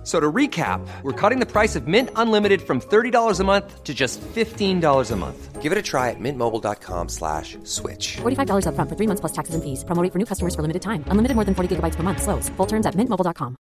[0.00, 3.84] F- So to recap, we're cutting the price of Mint Unlimited from $30 a month
[3.84, 5.60] to just $15 a month.
[5.60, 8.16] Give it a try at mintmobile.com slash switch.
[8.22, 9.84] $45 upfront for three months plus taxes and fees.
[9.84, 11.04] Promo rate for new customers for limited time.
[11.08, 12.22] Unlimited more than 40 gigabytes per month.
[12.22, 12.48] Slows.
[12.56, 13.56] Full terms at mintmobile.com.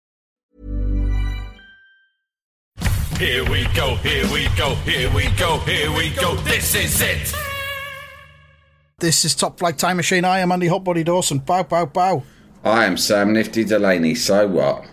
[3.19, 6.35] Here we go, here we go, here we go, here we go.
[6.47, 7.33] This is it.
[8.99, 10.23] This is Top Flight Time Machine.
[10.23, 11.39] I am Andy Hotbody Dawson.
[11.39, 12.23] Bow, bow, bow.
[12.63, 14.85] I am Sam Nifty Delaney, so what?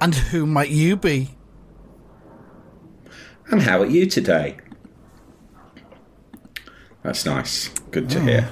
[0.00, 1.30] And who might you be?
[3.50, 4.56] And how are you today?
[7.02, 7.68] That's nice.
[7.90, 8.48] Good to hear.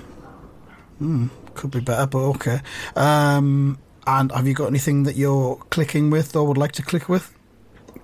[1.55, 2.61] Could be better, but okay.
[2.97, 7.09] Um, and have you got anything that you're clicking with or would like to click
[7.09, 7.33] with?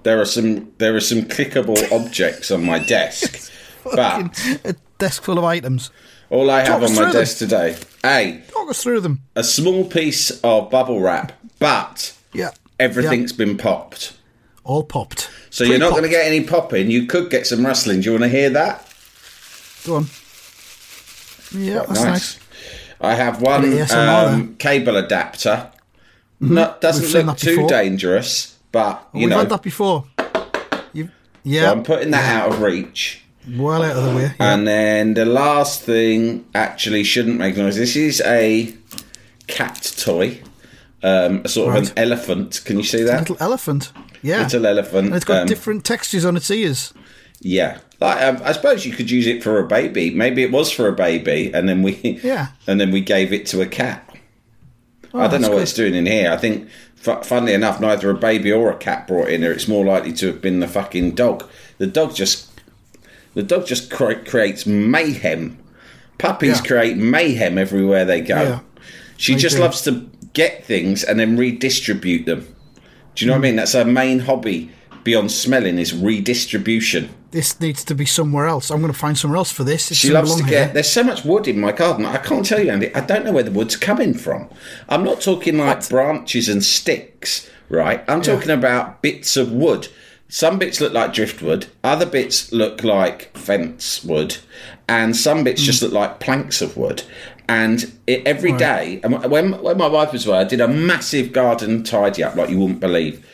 [0.03, 3.51] There are some there are some clickable objects on my desk,
[3.85, 5.91] but A desk full of items.
[6.31, 7.13] all I have Talk us on my them.
[7.21, 9.23] desk today, a Talk us through them.
[9.35, 12.51] a small piece of bubble wrap, but Yeah.
[12.79, 13.45] Everything's Yeah.
[13.45, 14.13] been popped.
[14.65, 15.29] all popped.
[15.51, 16.91] So you're not going to get any popping.
[16.91, 18.01] You could get some rustling.
[18.01, 18.89] Do you want to hear that?
[19.85, 20.07] Go on.
[21.55, 22.39] Yeah, that's nice.
[23.01, 25.71] I have one Bit of ASMR um, cable adapter.
[26.41, 27.13] Not doesn't Mm-hmm.
[27.13, 27.69] We've seen look too before.
[27.69, 29.39] dangerous, but you know, We've know.
[29.41, 30.05] had that before.
[30.93, 31.13] You've, so
[31.45, 33.23] yeah, I'm putting that out of reach.
[33.49, 34.23] well out of the way.
[34.23, 34.33] Yeah.
[34.55, 37.77] And then the last thing actually shouldn't make noise.
[37.77, 38.75] This is a
[39.47, 40.41] cat toy,
[41.05, 42.63] um, a sort of an elephant.
[42.65, 43.21] Can you see that?
[43.21, 43.93] Little elephant.
[44.23, 44.43] Yeah.
[44.43, 45.07] Little elephant.
[45.09, 46.93] And it's got um, different textures on its ears.
[47.41, 50.11] Yeah, like um, I suppose you could use it for a baby.
[50.11, 52.49] Maybe it was for a baby, and then we Yeah.
[52.67, 54.17] and then we gave it to a cat.
[55.13, 55.63] Oh, I don't know what good.
[55.65, 56.31] it's doing in here.
[56.33, 59.53] I think, fu- funnily enough, neither a baby or a cat brought in here.
[59.53, 61.49] It's more likely to have been the fucking dog.
[61.79, 62.51] The dog just,
[63.35, 65.59] the dog just cre- creates mayhem.
[66.19, 66.67] Puppies Yeah.
[66.67, 68.43] create mayhem everywhere they go.
[68.43, 68.61] Yeah.
[69.19, 69.63] She They just do.
[69.63, 72.55] loves to get things and then redistribute them.
[73.15, 73.57] Do you know what I mean?
[73.57, 74.71] That's our main hobby
[75.05, 77.09] beyond smelling is redistribution.
[77.31, 78.71] This needs to be somewhere else.
[78.71, 79.91] I'm going to find somewhere else for this.
[79.91, 80.49] It She loves to get.
[80.51, 80.69] here.
[80.75, 82.07] There's so much wood in my garden.
[82.07, 82.95] I can't tell you, Andy.
[82.95, 84.49] I don't know where the wood's coming from.
[84.89, 88.05] I'm not talking like branches and sticks, right?
[88.09, 89.89] I'm talking about bits of wood.
[90.29, 91.67] Some bits look like driftwood.
[91.85, 94.39] Other bits look like fence wood,
[94.89, 95.85] and some bits just mm.
[95.85, 97.03] look like planks of wood.
[97.47, 101.33] And it, every day, and when when my wife was away, I did a massive
[101.33, 103.27] garden tidy up like you wouldn't believe,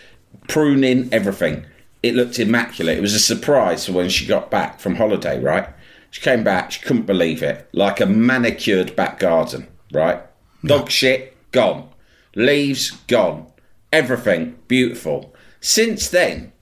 [0.48, 1.64] pruning everything.
[2.02, 2.98] It looked immaculate.
[2.98, 5.68] It was a surprise for when she got back from holiday, right?
[6.10, 7.68] She came back, she couldn't believe it.
[7.72, 10.20] Like a manicured back garden, right?
[10.64, 11.88] Dog shit, gone.
[12.34, 13.46] Leaves, gone.
[13.92, 15.34] Everything, beautiful.
[15.60, 16.52] Since then,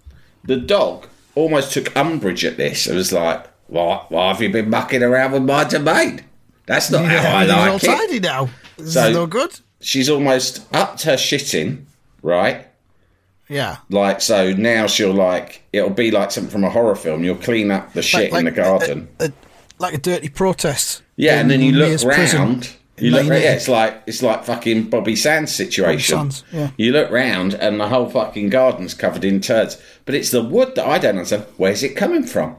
[0.44, 2.86] the dog almost took umbrage at this.
[2.86, 4.10] It was like, what?
[4.10, 6.24] Why have you been mucking around with my domain?
[6.68, 7.86] That's not Yeah, how I it's all like it.
[8.08, 8.48] tidy now.
[8.76, 9.58] This So- is no good.
[9.80, 11.84] She's almost upped her shitting,
[12.22, 12.66] right?
[13.48, 13.78] Yeah.
[13.90, 17.24] Like so now she'll like it'll be like something from a horror film.
[17.24, 19.08] You'll clean up the shit in the garden.
[19.20, 19.32] A, a-
[19.80, 21.02] like a dirty protest.
[21.16, 22.70] yeah, and then you look Maze prison round.
[22.98, 26.16] You look, yeah, it's like it's like fucking Bobby Sands situation.
[26.18, 26.70] Bobby Sands, yeah.
[26.76, 29.80] You look round and the whole fucking garden's covered in turds.
[30.04, 31.46] But it's the wood that I don't understand.
[31.56, 32.56] Where's it coming from?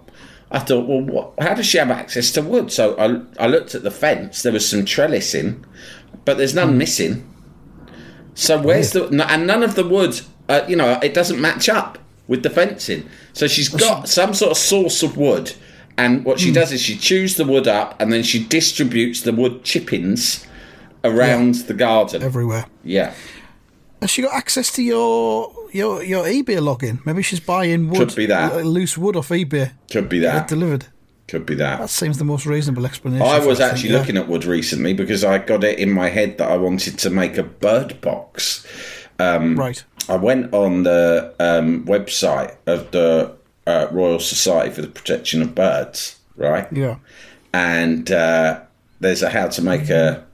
[0.51, 2.71] I thought, well, what, how does she have access to wood?
[2.71, 4.41] So I, I looked at the fence.
[4.41, 5.63] There was some trellising,
[6.25, 6.77] but there's none Hmm.
[6.79, 7.25] missing.
[8.33, 10.21] So where's the and none of the wood?
[10.47, 13.07] Uh, you know, it doesn't match up with the fencing.
[13.33, 15.53] So she's got some sort of source of wood,
[15.97, 16.45] and what Hmm.
[16.45, 20.45] she does is she chews the wood up, and then she distributes the wood chippings
[21.03, 22.23] around the garden.
[22.23, 22.65] everywhere.
[22.83, 23.13] yeah,
[24.01, 27.05] Has she got access to your your your eBay login?
[27.05, 28.65] Maybe she's buying wood, Could be that.
[28.65, 29.71] loose wood off eBay.
[29.91, 30.47] could be that.
[30.47, 30.85] delivered.
[31.27, 31.79] Could be that.
[31.79, 33.25] That seems the most reasonable explanation.
[33.25, 33.99] I was actually yeah.
[33.99, 37.09] looking at wood recently because I got it in my head that I wanted to
[37.11, 38.65] make a bird box.
[39.19, 39.83] right.
[40.07, 43.35] I went on the um, website of the
[43.67, 46.67] uh, Royal Society for the Protection of Birds, right?
[46.71, 46.95] Yeah.
[47.53, 48.61] and uh,
[48.99, 50.25] there's a how to make a.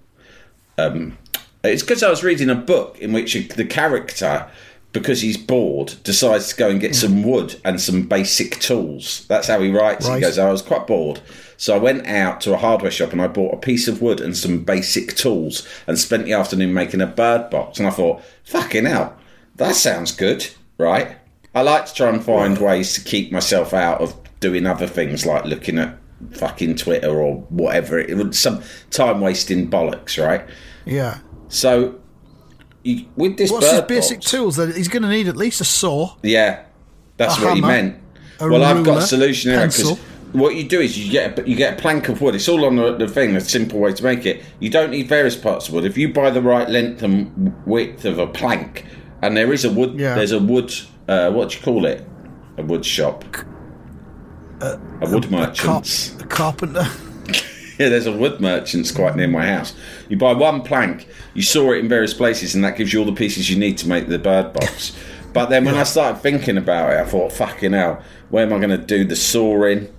[0.78, 1.18] Um,
[1.64, 4.48] it's because I was reading a book in which the character,
[4.96, 6.96] because he's bored, decides to go and get mm.
[6.96, 9.26] some wood and some basic tools.
[9.28, 10.08] That's how he writes.
[10.08, 10.16] Right.
[10.16, 11.22] He goes, oh, "I was quite bored."
[11.58, 14.20] So I went out to a hardware shop and I bought a piece of wood
[14.20, 17.80] and some basic tools and spent the afternoon making a bird box.
[17.80, 19.16] And I thought, fucking hell,
[19.56, 20.48] that sounds good,
[20.78, 21.18] right?
[21.54, 25.26] I like to try and find ways to keep myself out of doing other things
[25.26, 25.98] like looking at
[26.32, 28.00] fucking Twitter or whatever.
[28.00, 30.46] It would some time wasting bollocks, right?
[30.86, 31.20] Yeah.
[31.48, 32.00] So
[32.86, 34.56] you, with this What's his basic box- tools?
[34.58, 36.16] That he's going to need at least a saw.
[36.24, 36.64] Yeah,
[37.18, 37.98] that's A what he meant.
[38.40, 39.98] a Well, I've got a solution here because
[40.34, 42.36] what you do is you get a, you get a plank of wood.
[42.36, 43.36] It's all on the, the thing.
[43.36, 44.44] A simple way to make it.
[44.60, 45.86] You don't need various parts of wood.
[45.86, 48.86] If you buy the right length and width of a plank,
[49.22, 50.16] and there is a wood, Yeah.
[50.16, 50.74] there's a wood.
[51.08, 52.06] Uh, what do you call it?
[52.58, 53.24] A wood shop.
[54.62, 55.86] a wood Carp-
[56.22, 56.88] a carpenter.
[57.80, 59.74] Yeah, there's a wood merchant's quite near my house.
[60.08, 63.06] You buy one plank, you saw it in various places, and that gives you all
[63.06, 64.96] the pieces you need to make the bird box.
[65.34, 68.58] But then when I started thinking about it, I thought, fucking hell, where am I
[68.58, 69.94] going to do the sawing?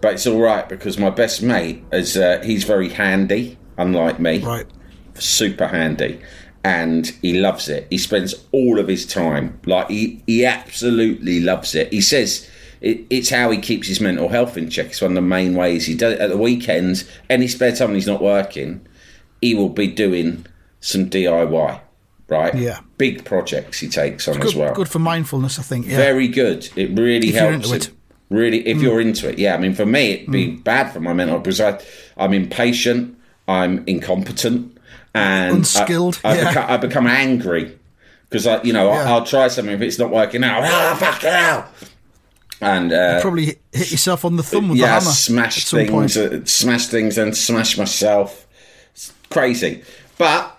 [0.00, 4.38] But it's all right because my best mate is uh, he's very handy, unlike me,
[4.38, 4.66] Right.
[5.14, 6.20] super handy,
[6.62, 7.88] and he loves it.
[7.90, 11.92] He spends all of his time like he he absolutely loves it.
[11.92, 12.48] He says.
[12.80, 14.86] It, it's how he keeps his mental health in check.
[14.86, 17.04] It's one of the main ways he does it at the weekends.
[17.28, 18.86] Any spare time he's not working,
[19.40, 20.46] he will be doing
[20.80, 21.80] some DIY,
[22.28, 22.54] right?
[22.54, 22.80] Yeah.
[22.98, 24.74] Big projects he takes on Good, as well.
[24.74, 25.86] good for mindfulness, I think.
[25.86, 25.96] Yeah.
[25.96, 26.68] Very good.
[26.76, 27.66] It really If you're helps.
[27.72, 27.88] into it.
[27.88, 27.94] it.
[28.30, 28.66] Really, Mm.
[28.66, 29.54] if you're into it, yeah.
[29.54, 31.80] I mean, for me, it'd be bad for my mental because I,
[32.18, 33.16] I'm impatient,
[33.48, 34.76] I'm incompetent,
[35.14, 36.48] and Unskilled, I, I, yeah.
[36.50, 37.78] become, I become angry
[38.28, 39.04] because I, you know, Yeah.
[39.04, 40.62] I, I'll try something if it's not working out.
[40.64, 41.72] Ah, fuck it out.
[42.60, 45.12] And uh, Probably hit yourself on the thumb with yeah, the hammer.
[45.12, 48.46] smash things, uh, smash things, and smash myself.
[48.92, 49.84] It's crazy,
[50.16, 50.58] but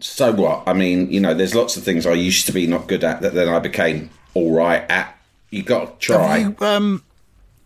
[0.00, 0.64] so what?
[0.66, 3.22] I mean, you know, there's lots of things I used to be not good at
[3.22, 5.18] that then I became all right at.
[5.50, 6.38] You got to try.
[6.38, 7.04] Have you, um,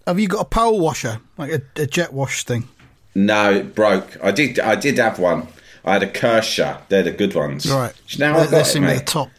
[0.07, 2.69] have you got a power washer, like a, a jet wash thing?
[3.15, 4.17] No, it broke.
[4.23, 4.61] I did.
[4.61, 5.49] I did have one.
[5.85, 6.81] I had a Karcher.
[6.89, 7.71] They're the good ones.
[7.71, 7.93] Right.
[8.19, 9.07] Now I've got it, seem at the mate.
[9.07, 9.31] top.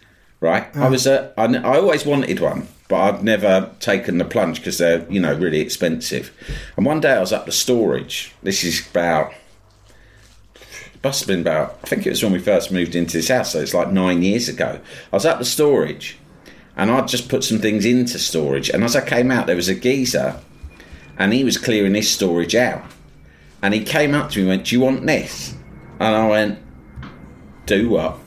[0.42, 0.75] Right.
[0.75, 1.07] I was.
[1.07, 5.19] Uh, I, I always wanted one, but I'd never taken the plunge because they're you
[5.19, 6.31] know really expensive.
[6.78, 8.36] And one day I was up the storage.
[8.44, 9.34] This is about.
[11.04, 11.80] Must have been about.
[11.84, 14.22] I think it was when we first moved into this house, so it's like nine
[14.22, 14.80] years ago.
[15.12, 16.19] I was up the storage,
[16.78, 18.69] and I'd just put some things into storage.
[18.69, 20.40] And as I came out, there was a geezer,
[21.18, 22.84] and he was clearing his storage out.
[23.63, 25.56] And he came up to me and went, Do you want this?
[26.00, 26.60] And I went,
[27.66, 28.19] Do what?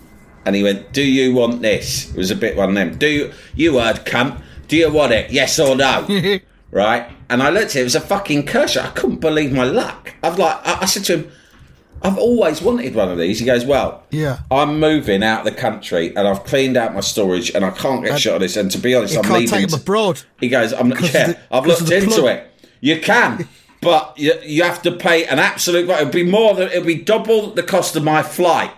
[0.44, 2.10] And he went, Do you want this?
[2.10, 2.98] It was a bit one of them.
[2.98, 4.42] Do you, you heard, cunt?
[4.68, 5.30] Do you want it?
[5.30, 6.06] Yes or no?
[6.70, 7.10] right?
[7.28, 8.82] And I looked at it, it was a fucking Karcher.
[8.84, 10.14] I couldn't believe my luck.
[10.22, 11.32] I've like, I, I said to him,
[12.02, 13.38] I've always wanted one of these.
[13.38, 14.40] He goes, Well, Yeah.
[14.50, 18.04] I'm moving out of the country and I've cleaned out my storage and I can't
[18.04, 18.56] get shot of this.
[18.56, 19.58] And to be honest, I'm can't leaving.
[19.60, 20.22] take them abroad.
[20.38, 22.26] he goes, I'm not, yeah, the- I've looked into plug.
[22.36, 22.50] it.
[22.80, 23.48] You can,
[23.80, 25.88] but you, you have to pay an absolute.
[25.88, 28.70] It'd be more than it'd be double the cost of my flight,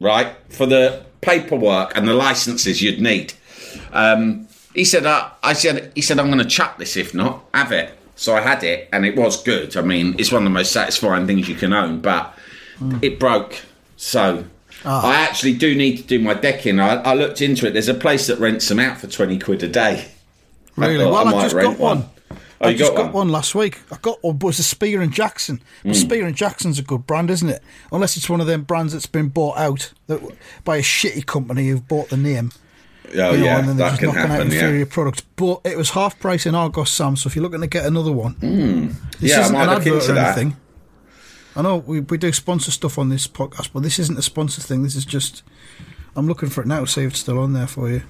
[0.00, 0.34] right?
[0.48, 3.34] For the paperwork and the licenses you'd need.
[3.92, 7.44] Um, he said, uh, I said, he said, I'm going to chuck this if not
[7.54, 7.98] have it.
[8.14, 9.76] So I had it, and it was good.
[9.76, 12.38] I mean, it's one of the most satisfying things you can own, but
[12.78, 13.02] mm.
[13.02, 13.62] it broke.
[13.96, 14.44] So
[14.84, 15.10] ah.
[15.10, 16.78] I actually do need to do my decking.
[16.78, 17.72] I, I looked into it.
[17.72, 20.08] There's a place that rents them out for twenty quid a day.
[20.76, 20.98] Really?
[20.98, 22.04] thought well, I I, just got one.
[22.30, 23.12] Oh, I just got got one?
[23.12, 23.28] one?
[23.30, 23.80] last week.
[23.90, 25.60] I got one, but it's a Spear and Jackson.
[25.82, 26.00] But hmm.
[26.00, 27.62] Spear and Jackson's a good brand, isn't it?
[27.90, 30.20] Unless it's one of them brands that's been bought out that,
[30.64, 32.52] by a shitty company who've bought the name.
[33.14, 34.46] Oh you know, yeah, and then that just can knocking out happen.
[34.46, 35.20] inferior Yeah, products.
[35.36, 38.12] But it was half price in Argos Sam, so if you're looking to get another
[38.12, 39.24] one, this Hmm.
[39.26, 40.38] Yeah, isn't an advert or that.
[40.38, 40.56] anything.
[41.54, 44.62] I know we, we do sponsor stuff on this podcast, but this isn't a sponsor
[44.62, 44.82] thing.
[44.82, 45.42] This is just
[46.16, 48.02] I'm looking for it now see if it's still on there for you.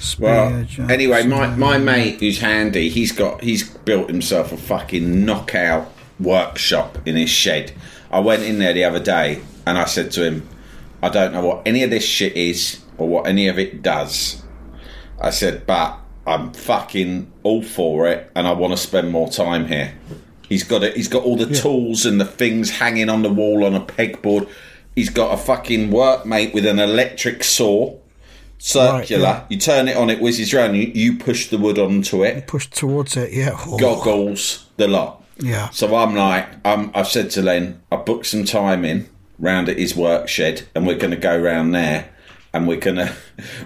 [0.00, 5.24] Spear Well, anyway, my, my mate who's handy, he's got he's built himself a fucking
[5.24, 7.72] knockout workshop in his shed.
[8.10, 10.48] I went in there the other day and I said to him,
[11.02, 14.41] I don't know what any of this shit is or what any of it does.
[15.22, 19.66] I said, but I'm fucking all for it and I want to spend more time
[19.66, 19.94] here.
[20.48, 20.96] He's got it.
[20.96, 24.48] He's got all the tools and the things hanging on the wall on a pegboard.
[24.94, 27.96] He's got a fucking workmate with an electric saw,
[28.58, 29.22] circular.
[29.22, 29.44] yeah.
[29.48, 30.74] You turn it on, it whizzes around.
[30.74, 32.46] You, you push the wood onto it.
[32.46, 33.32] push towards it.
[33.32, 33.56] Yeah.
[33.66, 35.24] Oh, Goggles, the lot.
[35.38, 35.70] Yeah.
[35.70, 39.78] So I'm like, um, I've said to Len, I booked some time in round at
[39.78, 42.10] his work shed, and we're going to go round there,
[42.54, 43.12] and we're gonna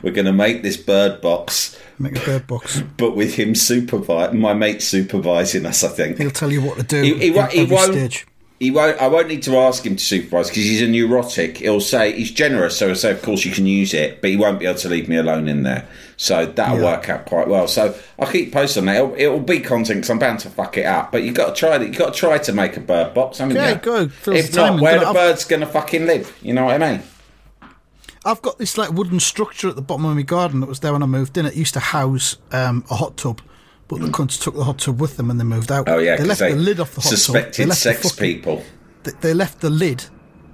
[0.02, 2.82] we're gonna make this bird box, Make a bird box.
[2.96, 5.82] but with him supervise my mate supervising us.
[5.84, 7.02] I think He'll tell you what to do.
[7.02, 8.26] He- he he won't- stage.
[8.58, 8.98] He won't.
[9.02, 11.58] I won't need to ask him to supervise because he's a neurotic.
[11.58, 14.36] He'll say he's generous, so he'll say, "Of course you can use it," but he
[14.38, 15.84] won't be able to leave me alone in there.
[16.16, 16.84] So that'll Yeah.
[16.84, 17.68] work out quite well.
[17.68, 18.96] So I'll keep posting that.
[18.96, 21.12] It'll, it'll be content because I'm bound to fuck it up.
[21.12, 21.76] But you've got to try.
[21.82, 23.36] You got to try to make a bird box.
[23.36, 23.76] haven't Yeah, you?
[23.76, 24.08] go.
[24.32, 25.12] If not, where the it.
[25.12, 26.34] bird's going to fucking live?
[26.40, 27.02] You know what I mean?
[28.26, 30.92] I've got this like wooden structure at the bottom of my garden that was there
[30.92, 31.46] when I moved in.
[31.46, 33.40] It used to house um, a hot tub,
[33.88, 35.88] but the cunts took the hot tub with them when they moved out.
[35.88, 37.12] Oh yeah, they left the lid off the hot tub.
[37.12, 38.62] They suspected left the sex fucking- people.
[39.04, 40.04] They, they left the lid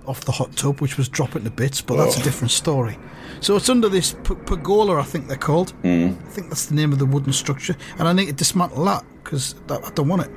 [0.06, 2.98] off the hot tub, which was dropping to bits, but that's a different story.
[3.40, 5.72] So it's under this p- pergola, I think they're called.
[5.82, 6.20] Mm.
[6.26, 9.04] I think that's the name of the wooden structure, and I need to dismantle that
[9.24, 10.30] because I don't want it.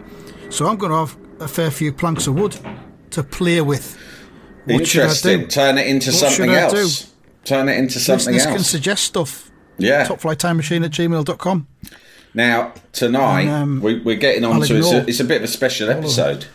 [0.54, 2.56] So I'm going to have a fair few planks of wood
[3.12, 3.98] to play with.
[4.66, 5.42] What Interesting.
[5.42, 5.48] do?
[5.48, 7.12] Turn it into What something else.
[7.46, 9.50] Turn it into something Listeners can suggest stuff.
[9.78, 10.06] yeah.
[10.06, 11.68] Topflighttimemachine at gmail.com.
[12.34, 15.38] Now tonight And, um, we, we're getting on I'll to it's a, it's a bit
[15.38, 16.48] of a special episode.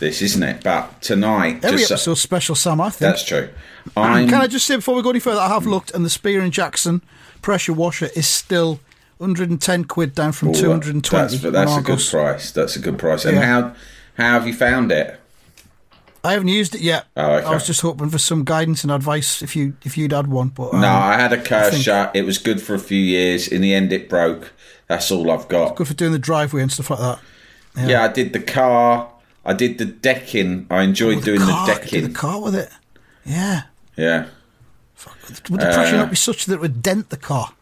[0.00, 0.62] This isn't it?
[0.64, 2.98] But tonight, Every just so- episode's special, Sam, I think.
[3.00, 3.48] that's true.
[3.96, 6.10] I'm Can I just say before we go any further, I have looked, and the
[6.10, 7.02] Spear and Jackson
[7.42, 8.80] pressure washer is still
[9.18, 11.36] 110 quid down from Well, 220.
[11.38, 12.50] That's, that's a good price.
[12.52, 13.24] That's a good price.
[13.24, 13.44] And Yeah.
[13.44, 13.74] how
[14.16, 15.20] how have you found it?
[16.24, 17.06] I haven't used it yet.
[17.16, 17.46] Oh, okay.
[17.46, 20.48] I was just hoping for some guidance and advice if you if you'd had one.
[20.48, 22.14] But um, No, I had a think- shut.
[22.14, 23.46] It was good for a few years.
[23.48, 24.52] In the end, it broke.
[24.88, 25.76] That's all I've got.
[25.76, 27.18] good for doing the driveway and stuff like that.
[27.76, 28.02] Yeah.
[28.04, 29.10] I did the car.
[29.44, 30.66] I did the decking.
[30.70, 32.04] I enjoyed doing car, the decking.
[32.08, 32.70] the car with it.
[33.24, 33.62] Yeah.
[33.96, 34.26] Yeah.
[35.50, 37.52] Would the pressure Uh, not be such that it would dent the car?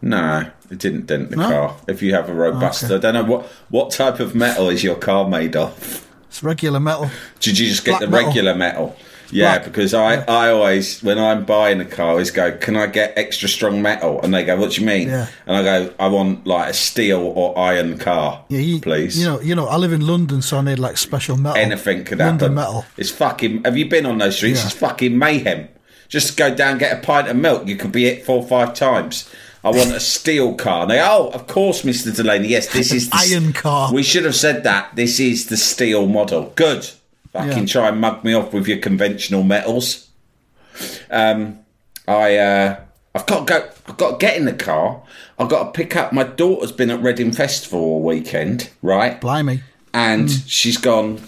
[0.00, 1.48] No, it didn't dent the No?
[1.48, 1.76] car.
[1.86, 2.94] If you have a robust, Okay.
[2.94, 6.08] I don't know what what type of metal is your car made of.
[6.32, 7.10] It's regular metal.
[7.40, 8.26] Did you just get Black the metal.
[8.28, 8.96] regular metal?
[9.30, 9.64] Yeah, Black.
[9.64, 13.12] because I, I always when I'm buying a car, I always go, "Can I get
[13.18, 15.26] extra strong metal?" And they go, "What do you mean?" Yeah.
[15.46, 19.26] And I go, "I want like a steel or iron car, Yeah, you, please." You
[19.26, 19.66] know, you know.
[19.68, 21.58] I live in London, so I need like special metal.
[21.58, 22.54] anything could London happen.
[22.54, 22.84] metal.
[22.96, 23.64] It's fucking.
[23.64, 24.60] Have you been on those streets?
[24.60, 24.66] Yeah.
[24.68, 25.68] It's fucking mayhem.
[26.08, 27.66] Just go down, get a pint of milk.
[27.68, 29.28] You could be hit four or five times.
[29.64, 30.82] I want a steel car.
[30.82, 32.14] And they, oh, of course, Mr.
[32.14, 32.48] Delaney.
[32.48, 33.92] Yes, this is the iron car.
[33.92, 34.94] We should have said that.
[34.96, 36.52] This is the steel model.
[36.56, 36.88] Good.
[37.32, 37.64] Fucking Yeah.
[37.66, 40.08] try and mug me off with your conventional metals.
[41.10, 41.60] Um,
[42.08, 42.80] I, uh,
[43.14, 43.68] I've got to go.
[43.86, 45.02] I've got to get in the car.
[45.38, 46.12] I've got to pick up.
[46.12, 49.20] My daughter's been at Reading Festival all weekend, right?
[49.20, 49.62] Blimey.
[49.94, 50.36] and Hmm.
[50.46, 51.20] she's gone.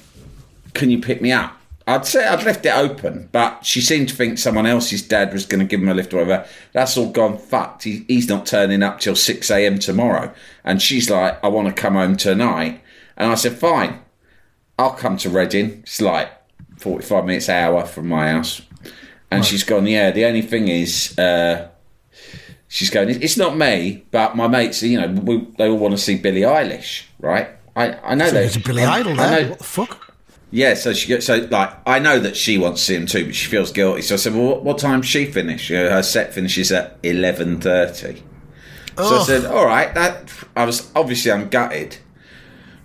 [0.72, 1.56] Can you pick me up?
[1.86, 5.44] I'd say I'd left it open, but she seemed to think someone else's dad was
[5.44, 6.46] going to give him a lift or whatever.
[6.72, 7.82] That's all gone fucked.
[7.82, 9.78] He, he's not turning up till six a.m.
[9.78, 10.32] tomorrow,
[10.64, 12.80] and she's like, "I want to come home tonight."
[13.18, 14.00] And I said, "Fine,
[14.78, 15.80] I'll come to Reading.
[15.82, 16.30] It's like
[16.78, 18.62] forty-five minutes hour from my house."
[19.30, 21.68] And she's gone, "Yeah, the only thing is." Uh,
[22.68, 23.08] She's going.
[23.22, 24.82] It's not me, but my mates.
[24.82, 27.48] You know, we, they all want to see Billie Eilish, right?
[27.76, 29.42] I, I know So there's a Billy I- Idol I there.
[29.44, 30.03] know- What the fuck?
[30.54, 33.26] Yeah, so she gets so like I know that she wants to see him too,
[33.26, 34.02] but she feels guilty.
[34.02, 35.68] So I said, "Well, what, what time she finish?
[35.68, 38.22] You know, her set finishes at eleven thirty.
[38.96, 41.96] So I said, "All right." That I was obviously I'm gutted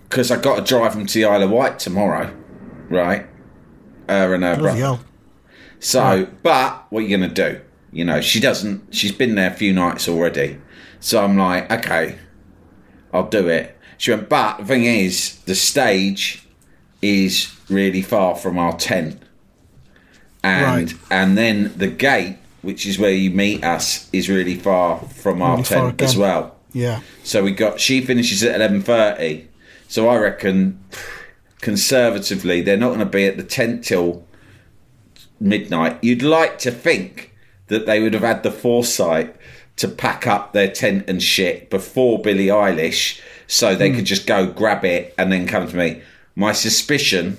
[0.08, 2.36] because I got to drive them to the Isle of Wight tomorrow,
[2.88, 3.28] right?
[4.08, 4.78] Her and her brother.
[5.78, 7.60] So, but what are you going to do?
[7.92, 8.92] You know, she doesn't.
[8.92, 10.60] She's been there a few nights already.
[10.98, 12.18] So I'm like, okay,
[13.14, 13.78] I'll do it.
[13.96, 16.48] She went, but the thing is, the stage
[17.02, 19.20] is really far from our tent,
[20.42, 20.94] and Right.
[21.10, 25.56] and then the gate, which is where you meet us, is really far from our
[25.56, 26.56] Really tent as well.
[26.72, 27.00] Yeah.
[27.22, 29.48] So we got she finishes at eleven thirty.
[29.88, 30.78] So I reckon
[31.60, 34.24] conservatively they're not going to be at the tent till
[35.40, 35.98] midnight.
[36.02, 37.34] You'd like to think
[37.68, 39.34] that they would have had the foresight
[39.76, 43.96] to pack up their tent and shit before Billie Eilish so they hmm.
[43.96, 46.02] could just go grab it and then come to me.
[46.34, 47.38] My suspicion,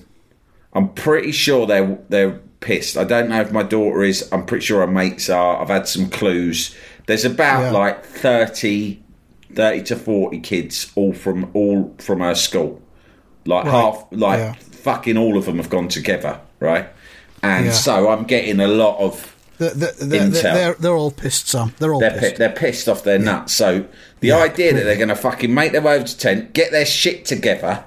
[0.74, 2.98] I'm pretty sure they're they're pissed.
[2.98, 4.27] I don't know if my daughter is.
[4.31, 5.62] I'm pretty sure her mates are.
[5.62, 6.75] I've had some clues.
[7.07, 7.71] There's about Yeah.
[7.71, 9.01] like 30,
[9.55, 12.81] 30 to 40 kids all from all from her school.
[13.45, 13.71] Like Right.
[13.71, 14.53] half like Yeah.
[14.83, 16.88] fucking all of them have gone together, right?
[17.41, 17.71] And Yeah.
[17.71, 20.77] so I'm getting a lot of They're, they're, they're, Intel.
[20.77, 21.74] they're, all pissed, Sam.
[21.79, 22.36] They're all they're pi- pissed.
[22.38, 23.53] they're pissed off their nuts.
[23.53, 23.86] So
[24.19, 26.86] the idea that they're going to fucking make their way over to tent, get their
[26.86, 27.83] shit together,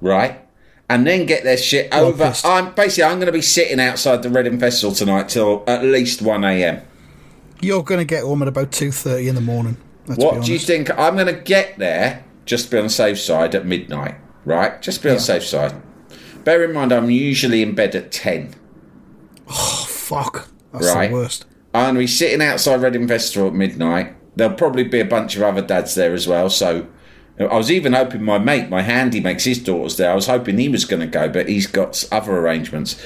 [0.00, 0.40] right,
[0.88, 2.26] and then get their shit Well over.
[2.28, 2.46] pissed.
[2.46, 6.22] I'm basically I'm going to be sitting outside the Reading Festival tonight till at least
[6.22, 6.82] one a.m.
[7.60, 9.76] You're going to get home at about 2.30 in the morning.
[10.06, 10.90] What do you think?
[10.96, 14.14] I'm going to get there just to be on the safe side at midnight,
[14.44, 14.80] right?
[14.80, 15.74] Just to be on the safe side.
[16.44, 18.54] Bear in mind, I'm usually in bed at ten.
[19.48, 20.48] Oh Fuck.
[20.72, 21.08] That's Right.
[21.08, 21.44] the worst.
[21.74, 24.14] I'm going to be sitting outside Reading Festival at midnight.
[24.36, 26.48] There'll probably be a bunch of other dads there as well.
[26.48, 26.86] So
[27.40, 30.10] I was even hoping my mate, my handy, makes his daughters there.
[30.10, 33.00] I was hoping he was going to go, but he's got other arrangements.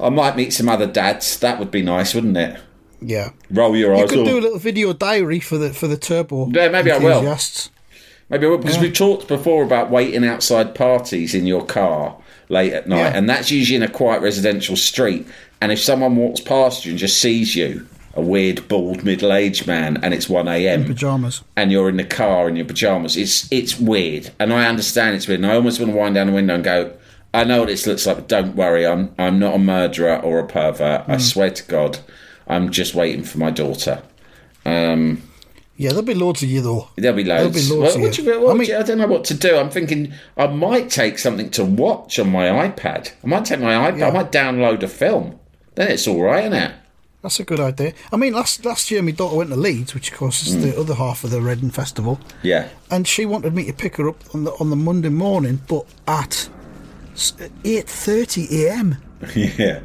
[0.00, 1.38] I might meet some other dads.
[1.38, 2.58] That would be nice, wouldn't it?
[3.00, 3.30] Yeah.
[3.50, 4.10] Roll your You eyes.
[4.10, 6.48] could Oh, do a little video diary for the for the turbo.
[6.50, 7.22] Yeah, maybe I will.
[8.30, 12.16] Maybe I will, because we've talked before about waiting outside parties in your car
[12.48, 13.16] late at night, Yeah.
[13.16, 15.26] and that's usually in a quiet residential street.
[15.60, 19.98] And if someone walks past you and just sees you, a weird, bald, middle-aged man,
[20.02, 20.84] and it's one a.m.
[20.84, 21.42] Pajamas.
[21.56, 23.16] and you're in the car in your pajamas.
[23.16, 25.40] It's it's weird, and I understand it's weird.
[25.40, 26.92] And I almost want to wind down the window and go,
[27.34, 28.86] I know what this looks like, but don't worry.
[28.86, 31.02] I'm I'm not a murderer or a pervert.
[31.06, 31.12] Hmm.
[31.12, 31.98] I swear to God,
[32.46, 34.02] I'm just waiting for my daughter.
[34.66, 35.22] Um,
[35.76, 36.88] Yeah, there'll be loads of you though.
[36.96, 37.68] there'll be There'll loads.
[37.68, 38.40] be What- loads of what you.
[38.42, 39.56] what I mean- you- I don't know what to do.
[39.56, 43.10] I'm thinking I might take something to watch on my iPad.
[43.24, 44.02] I might take my iPad.
[44.02, 45.36] I might download a film.
[45.74, 46.72] Then it's all right, isn't it?
[47.22, 47.92] That's a good idea.
[48.12, 50.62] I mean, last last year my daughter went to Leeds, which of course is Hmm.
[50.62, 52.68] the other half of the Reading Festival, Yeah.
[52.90, 55.86] and she wanted me to pick her up on the on the Monday morning, but
[56.08, 56.48] at
[57.64, 58.96] eight thirty a.m.
[59.36, 59.80] yeah.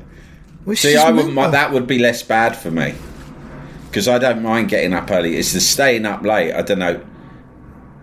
[0.66, 1.54] Which See, I wouldn't mind.
[1.54, 2.96] That would be less bad for me
[3.90, 5.38] because I don't mind getting up early.
[5.38, 6.54] It's the staying up late.
[6.54, 7.00] I don't know.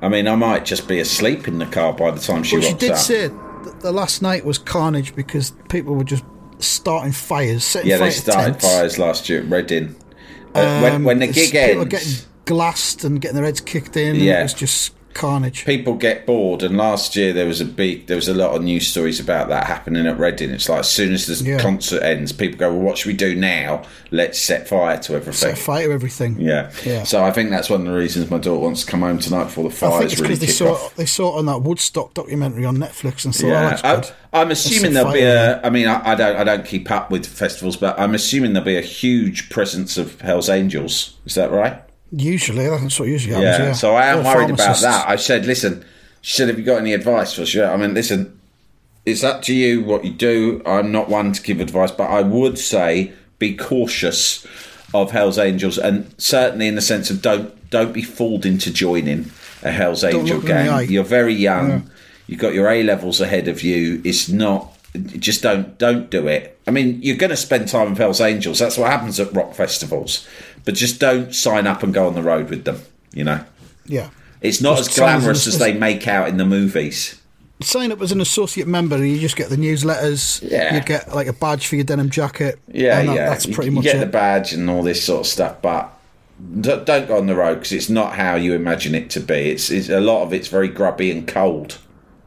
[0.00, 2.64] I mean, I might just be asleep in the car by the time she But
[2.64, 2.98] she did up.
[2.98, 6.24] say that the last night was carnage because people were just
[6.58, 8.64] starting fires, setting yeah, fire they started tents.
[8.66, 9.94] fires last year at Reading.
[10.54, 12.12] Uh, when, Um, when the it's- gig ends, getting
[12.44, 14.16] glassed and getting their heads kicked in.
[14.16, 14.40] Yeah.
[14.40, 15.64] it was just carnage.
[15.64, 16.62] people get bored.
[16.62, 19.48] And last year there was a big, there was a lot of news stories about
[19.48, 20.50] that happening at Reading.
[20.50, 21.58] It's like as soon as the Yeah.
[21.58, 23.82] concert ends, people go, "Well, what should we do now?
[24.10, 26.36] Let's set fire to everything." Set fire to everything.
[26.40, 26.70] Yeah.
[26.84, 27.04] Yeah.
[27.04, 29.44] So I think that's one of the reasons my daughter wants to come home tonight
[29.44, 30.94] before the I think it's really because they saw off.
[30.96, 33.92] they saw it on that Woodstock documentary on Netflix and thought, oh, Yeah, that's I.
[33.94, 34.02] Uh,
[34.32, 35.62] I'm assuming there'll be a.
[35.62, 36.36] I mean, I, I don't.
[36.36, 40.20] I don't keep up with festivals, but I'm assuming there'll be a huge presence of
[40.20, 41.14] Hell's Angels.
[41.24, 41.80] Is that right?
[42.16, 43.66] Usually, that's what usually happens.
[43.66, 43.72] Yeah.
[43.72, 45.08] So I am Or worried about that.
[45.08, 45.84] I said, listen.
[46.20, 47.70] She said, have you got any advice for sure?
[47.70, 48.38] I mean, listen.
[49.04, 50.62] It's up to you what you do.
[50.64, 54.46] I'm not one to give advice, but I would say be cautious
[54.94, 59.30] of Hell's Angels, and certainly in the sense of don't don't be fooled into joining
[59.62, 60.84] a Hell's Angel look them in the eye.
[60.84, 60.92] gang.
[60.92, 61.90] You're very young.
[62.26, 64.00] You've got your A levels ahead of you.
[64.04, 64.73] It's not.
[65.18, 66.58] Just don't don't do it.
[66.66, 68.58] I mean, you're going to spend time with Hell's Angels.
[68.60, 70.26] That's what happens at rock festivals.
[70.64, 72.80] But just don't sign up and go on the road with them.
[73.12, 73.40] You know,
[73.86, 74.10] Yeah.
[74.40, 77.20] it's not Just as sign as glamorous as they make out in the movies.
[77.60, 80.42] Sign up as an associate member, and you just get the newsletters.
[80.48, 80.74] Yeah.
[80.74, 82.58] You get like a badge for your denim jacket.
[82.68, 83.28] Yeah, and that- yeah.
[83.28, 84.06] That's pretty you, much you get it.
[84.06, 85.90] the badge and all this sort of stuff, but
[86.60, 89.50] don't go on the road because it's not how you imagine it to be.
[89.50, 91.78] It's, it's a lot of it's very grubby and cold,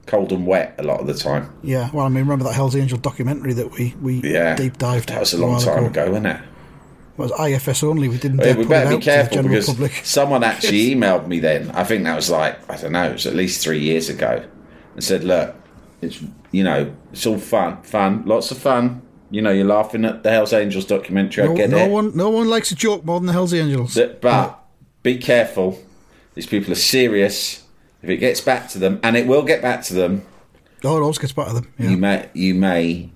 [0.08, 1.52] cold and wet a lot of the time.
[1.62, 1.90] yeah.
[1.94, 5.10] Well, I mean, remember that Hell's Angel documentary that we we Yeah, deep dived.
[5.10, 6.38] That was a long while time ago, wasn't it?
[6.38, 8.10] It was IFS only.
[8.10, 8.40] We didn't.
[8.40, 9.92] Yeah, we better be out to the careful because public.
[10.04, 11.72] someone actually emailed me then.
[11.72, 14.44] I think that was like I don't know, it was at least three years ago,
[14.96, 15.56] and said, "Look,
[16.02, 19.02] it's you know, it's all fun, fun, lots of fun.
[19.30, 21.44] You know, you're laughing at the Hell's Angels documentary.
[21.44, 23.54] I No, get no it, one, no one likes a joke more than the Hell's
[23.54, 23.94] Angels.
[23.96, 24.64] but, but
[25.04, 25.84] be careful.
[26.36, 27.64] These people are serious.
[28.04, 30.24] If it gets back to them, and it will get back to them,
[30.84, 31.74] oh, it always gets back to them.
[31.80, 33.10] Yeah, you may, you may,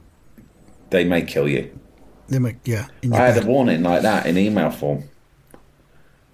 [0.89, 1.77] they may kill you.
[2.27, 2.87] they may, yeah.
[3.11, 5.03] I had a warning like that in email form.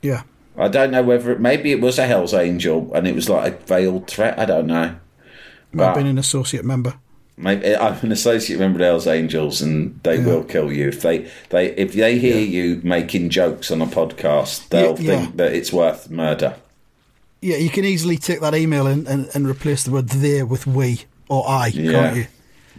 [0.02, 0.24] yeah.
[0.60, 3.54] I don't know whether it, maybe it was a Hell's Angel and it was like
[3.54, 4.40] a veiled threat.
[4.40, 4.96] I don't know.
[5.72, 6.96] Might have But- been an associate member.
[7.40, 11.04] Maybe eh, I'm an associate member of Hell's Angels, and they will kill you if
[11.04, 14.70] they they if they hear you making jokes on a podcast.
[14.70, 15.20] They'll Yeah, yeah.
[15.26, 16.56] think that it's worth murder.
[17.42, 20.66] Yeah, you can easily take that email and, and, and replace the word "they" with
[20.68, 21.92] "we" or "I," Yeah.
[21.92, 22.28] can't you?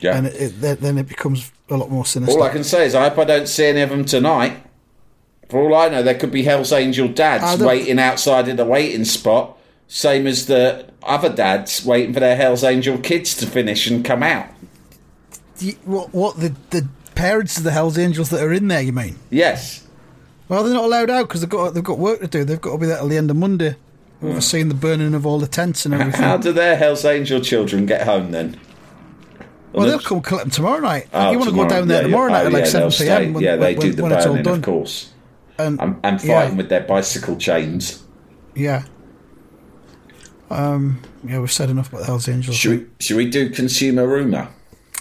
[0.00, 0.16] Yeah.
[0.16, 2.36] And it, it, then- it becomes a lot more sinister.
[2.38, 4.62] all I can say is I hope I don't see any of them tonight.
[5.48, 9.04] For all I know, there could be Hell's Angel dads waiting outside in the waiting
[9.04, 14.04] spot, same as the other dads waiting for their Hell's Angel kids to finish and
[14.04, 14.46] come out.
[15.58, 18.82] You- what, what the the parents of the Hell's Angels that are in there?
[18.82, 19.16] You mean?
[19.30, 19.84] Yes.
[20.48, 22.44] Well, they're not allowed out because they've got they've got work to do.
[22.44, 23.76] They've got to be there till the end of Monday,
[24.22, 26.20] overseeing the burning of all the tents and everything.
[26.22, 28.58] How do their Hell's Angel children get home then?
[29.72, 31.08] well, they'll come collect them tomorrow night.
[31.12, 32.90] Oh, you want to go down there Yeah, tomorrow night Oh, at like yeah, seven
[32.90, 33.32] pm.
[33.34, 34.54] When, yeah, they when, do the burning, done.
[34.56, 35.12] of course.
[35.58, 38.02] And, And, and yeah, fighting with their bicycle chains.
[38.54, 38.84] yeah.
[40.50, 42.56] Um, yeah, we've said enough about the Hell's Angels.
[42.56, 44.48] Should we, should we do consumer rumour?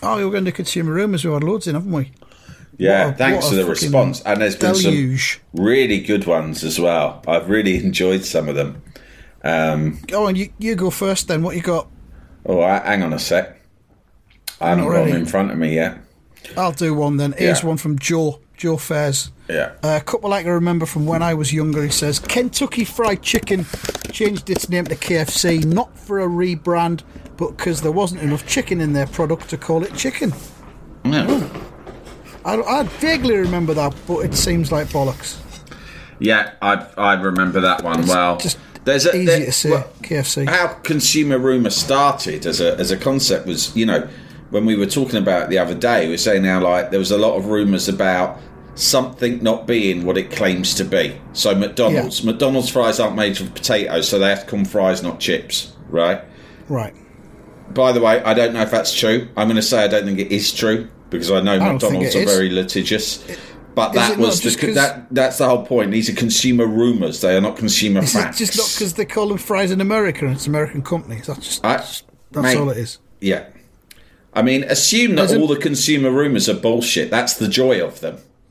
[0.04, 1.24] Oh, we were going to consumer rumours.
[1.24, 2.12] We've had loads in, haven't we?
[2.78, 4.22] Yeah, a- thanks for the response.
[4.24, 5.40] And there's been deluge.
[5.56, 7.24] some really good ones as well.
[7.28, 8.82] I've really enjoyed some of them.
[9.44, 11.44] Um, Go on, you, you go first then.
[11.44, 11.88] What you got?
[12.46, 13.62] oh, I- hang on a sec.
[14.60, 16.00] I haven't got them in front of me yet.
[16.58, 17.34] I'll do one then.
[17.38, 17.68] Here's Yeah.
[17.68, 18.40] one from Joe.
[18.56, 19.30] Joe Fairs.
[19.48, 19.74] Yeah.
[19.84, 21.84] A couple I can remember from when I was younger.
[21.84, 23.66] He says Kentucky Fried Chicken
[24.12, 27.02] changed its name to KFC not for a rebrand,
[27.38, 30.34] but because there wasn't enough chicken in their product to call it chicken.
[31.06, 31.48] Yeah.
[32.46, 35.38] I, I vaguely remember that, but it seems like bollocks.
[36.20, 38.38] Yeah, I I remember that one well.
[38.38, 39.70] Just There's a, easy there- to say.
[39.72, 40.50] well, KFC.
[40.50, 44.08] how consumer rumor started as a as a concept was you know
[44.50, 47.00] when we were talking about it the other day we were saying now like there
[47.00, 48.40] was a lot of rumors about
[48.76, 53.48] something not being what it claims to be so mcdonald's mcdonald's fries aren't made from
[53.50, 56.22] potatoes so they have to come fries not chips right
[56.70, 56.94] Right.
[57.74, 59.28] by the way, I don't know if that's true.
[59.38, 62.16] I'm going to say I don't think it is true because I know don't McDonald's
[62.16, 62.34] are is.
[62.34, 63.24] very litigious.
[63.78, 65.92] But Is that was the, that that's the whole point.
[65.92, 67.22] These are consumer rumours.
[67.22, 68.40] They are not consumer Is facts.
[68.40, 71.28] just not because they call them fries in America and it's American companies?
[71.28, 72.98] That's just, I- that's mate, all it is.
[73.22, 73.46] Yeah.
[74.34, 77.12] I mean, assume that There's a- all the consumer rumours are bullshit.
[77.12, 78.18] That's the joy of them.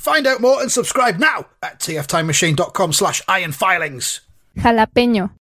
[0.00, 4.20] Find out more and subscribe now at tftimemachine.com slash ironfilings.
[4.56, 5.32] Jalapeño.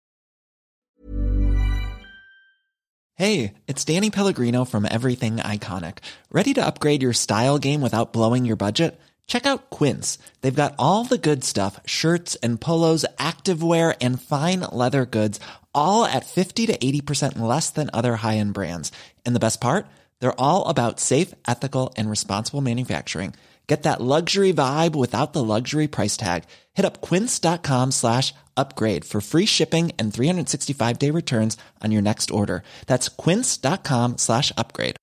[3.15, 5.99] Hey, it's Danny Pellegrino from Everything Iconic.
[6.33, 9.01] Ready to upgrade your style game without blowing your budget?
[9.29, 10.19] Check out Quince.
[10.41, 15.39] They've got all the good stuff shirts and polos, activewear, and fine leather goods,
[15.73, 18.91] all at 50 to 80% less than other high end brands.
[19.25, 19.87] And the best part?
[20.19, 23.35] They're all about safe, ethical, and responsible manufacturing.
[23.69, 26.45] Get that luxury vibe without the luxury price tag.
[26.73, 32.31] Hit up quince.com slash upgrade for free shipping and 365 day returns on your next
[32.31, 32.63] order.
[32.87, 34.97] That's quince.com slash upgrade.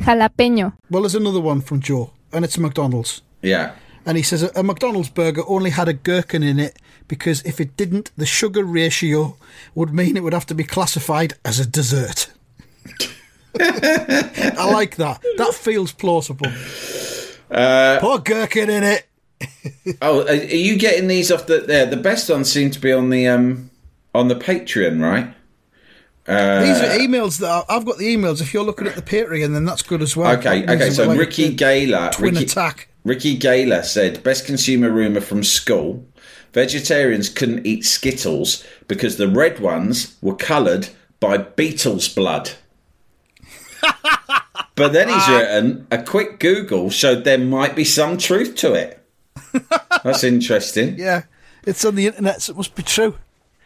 [0.00, 0.72] Jalapeño.
[0.90, 3.20] Well, there's another one from Joe, and it's McDonald's.
[3.42, 3.74] Yeah.
[4.06, 7.60] And he says a, a McDonald's burger only had a gherkin in it because if
[7.60, 9.36] it didn't, the sugar ratio
[9.74, 12.32] would mean it would have to be classified as a dessert.
[13.60, 15.22] I like that.
[15.36, 16.50] That feels plausible.
[17.50, 19.06] Uh, Put gherkin in it.
[20.00, 21.84] Oh, are are you getting these off the there?
[21.86, 23.70] The best ones seem to be on the um
[24.14, 25.34] on the Patreon, right?
[26.26, 28.40] These are emails that I, I've got the emails.
[28.40, 30.36] If you're looking at the Patreon, then that's good as well.
[30.38, 30.90] Okay, okay.
[30.90, 32.88] So like Ricky Gaylor, twin Ricky, attack.
[33.04, 36.06] Ricky Gaylor said best consumer rumor from school:
[36.52, 40.88] vegetarians couldn't eat Skittles because the red ones were coloured
[41.18, 42.52] by beetle's blood.
[44.74, 48.98] But then he's written a quick Google showed there might be some truth to it.
[50.04, 50.96] That's interesting.
[50.98, 51.22] Yeah,
[51.64, 53.16] it's on the internet, so it must be true.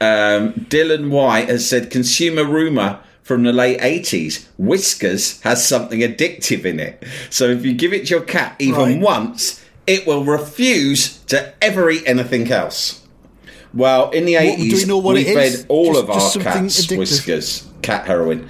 [0.01, 6.65] Um, Dylan White has said consumer rumor from the late 80s Whiskers has something addictive
[6.65, 7.03] in it.
[7.31, 9.01] So if you give it to your cat even Right.
[9.01, 13.01] once, it will refuse to ever eat anything else.
[13.73, 15.65] Well, in the What- 80s, do we know what we it fed is?
[15.69, 16.99] all Just- of our cats addictive?
[16.99, 18.49] whiskers, cat heroin.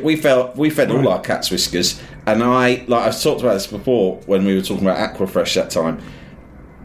[0.00, 3.66] We felt we fed all our cats whiskers, and I like I've talked about this
[3.66, 6.00] before when we were talking about Aquafresh that time.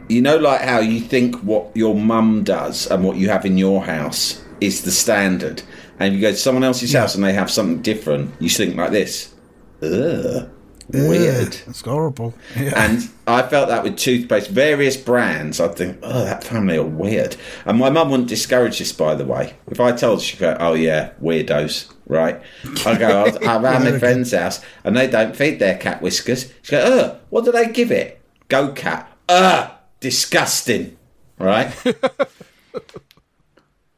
[0.10, 3.58] You know, like how you think what your mum does and what you have in
[3.58, 5.62] your house is the standard,
[6.00, 8.76] and if you go to someone else's house and they have something different, you think
[8.76, 9.34] like this,
[9.82, 10.50] ugh,
[10.90, 11.58] weird.
[11.68, 12.34] It's horrible.
[12.56, 12.74] Yeah.
[12.76, 15.60] And I felt that with toothpaste, various brands.
[15.60, 17.36] I'd think, oh, that family are weird.
[17.66, 19.56] And my mum wouldn't discourage this, by the way.
[19.68, 22.42] If I told her, she'd go, oh, yeah, weirdos, right?
[22.86, 26.54] I go, I'm at my friend's house and they don't feed their cat whiskers.
[26.62, 28.22] She go, oh, what do they give it?
[28.48, 29.12] Go cat.
[29.30, 30.98] Ugh, disgusting,
[31.38, 31.74] right?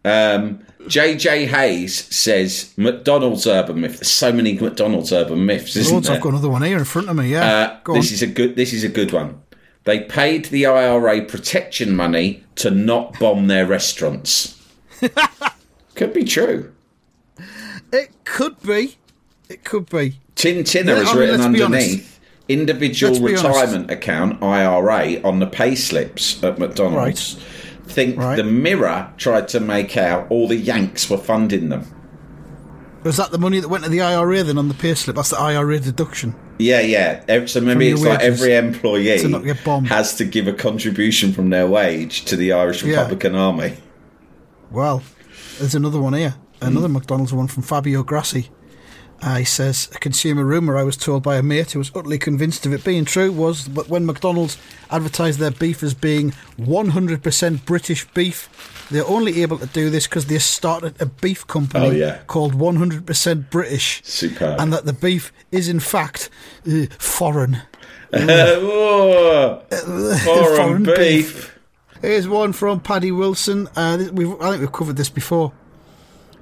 [0.06, 3.98] um, JJ Hayes says McDonald's urban myth.
[4.00, 5.84] There's so many McDonald's urban myths, there?
[6.16, 7.30] I've got another one here in front of me.
[7.32, 8.00] Yeah, Uh, go on.
[8.00, 8.56] this is a good.
[8.56, 9.42] This is a good one.
[9.86, 14.56] They paid the IRA protection money to not bomb their restaurants.
[15.96, 16.74] Could be true.
[17.92, 18.98] It could be.
[19.50, 20.20] It could be.
[20.36, 21.88] Tin Tinner Yeah, has I mean, written let's be honest.
[21.88, 23.60] underneath individual Let's honest.
[23.62, 27.40] retirement account IRA on the pay slips at McDonald's.
[28.00, 28.38] Think Right.
[28.38, 31.86] the Mirror tried to make out all the Yanks were funding them.
[33.04, 35.16] Was that the money that went to the IRA then on the payslip?
[35.16, 36.34] That's the IRA deduction.
[36.60, 37.46] Yeah, yeah.
[37.46, 39.90] So maybe it's like every employee to not get bombed.
[39.90, 42.92] has to give a contribution from their wage to the Irish Yeah.
[42.92, 43.74] Republican Army.
[44.72, 45.04] Well,
[45.58, 46.36] there's another one here.
[46.62, 46.94] Another hmm.
[46.94, 48.50] McDonald's one from Fabio Grassi.
[49.22, 52.18] Uh, he says, a consumer rumour I was told by a mate who was utterly
[52.18, 54.58] convinced of it being true was that when McDonald's
[54.90, 60.28] advertised their beef as being 100% British beef, they're only able to do this because
[60.28, 62.20] they started a beef company Oh, yeah.
[62.28, 64.02] called 100% British.
[64.06, 64.60] Superb.
[64.60, 66.30] And that the beef is, in fact,
[66.66, 67.62] uh, foreign.
[68.12, 69.60] foreign,
[70.24, 70.96] Foreign beef.
[70.98, 71.56] beef.
[72.02, 73.68] Here's one from Paddy Wilson.
[73.76, 75.52] Uh, we've, I think we've covered this before.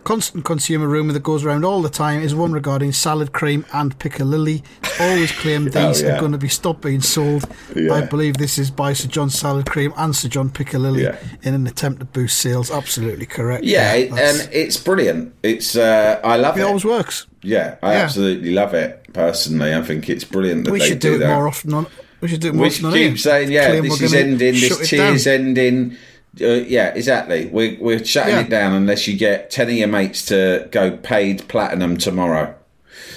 [0.07, 3.99] Constant consumer rumour that goes around all the time is one regarding salad cream and
[3.99, 4.63] piccalilli.
[4.81, 6.15] It's always claimed these Oh, yeah.
[6.15, 7.43] are going to be stopped being sold.
[7.75, 7.93] Yeah.
[7.93, 11.17] I believe this is by Sir John Salad Cream and Sir John Piccalilli Yeah.
[11.43, 12.71] in an attempt to boost sales.
[12.71, 13.65] Absolutely correct.
[13.65, 15.33] Yeah, that's- and it's brilliant.
[15.43, 16.63] It's uh, I love it it.
[16.63, 17.27] always works.
[17.43, 18.03] Yeah, I Yeah.
[18.03, 19.05] absolutely love it.
[19.11, 21.35] Personally, I think it's brilliant that We should do, it that.
[21.35, 21.73] more often.
[21.73, 21.85] On,
[22.21, 22.85] we should do it more We often.
[22.85, 23.17] on keep here.
[23.17, 25.97] saying, yeah, Claim this is ending, this it tear's ending.
[26.41, 27.45] Uh, yeah, exactly.
[27.47, 28.41] We're, we're shutting Yeah.
[28.41, 32.55] it down unless you get 10 of your mates to go paid platinum tomorrow.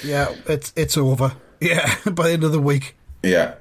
[0.04, 1.32] Yeah, it's it's over.
[1.62, 2.96] Yeah, by the end of the week.
[3.22, 3.56] Yeah.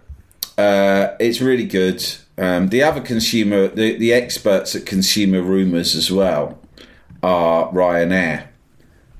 [0.57, 2.01] Uh, it's really good.
[2.37, 6.57] Um, the other consumer, the, the experts at Consumer Rumours as well
[7.21, 8.47] are Ryanair.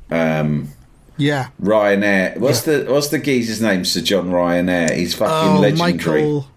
[0.10, 0.70] Um,
[1.18, 1.50] Yeah.
[1.62, 2.38] Ryanair.
[2.38, 3.84] What's the what's the geezer's name?
[3.84, 4.96] Sir John Ryanair.
[4.96, 6.22] He's fucking Oh, legendary.
[6.22, 6.48] Michael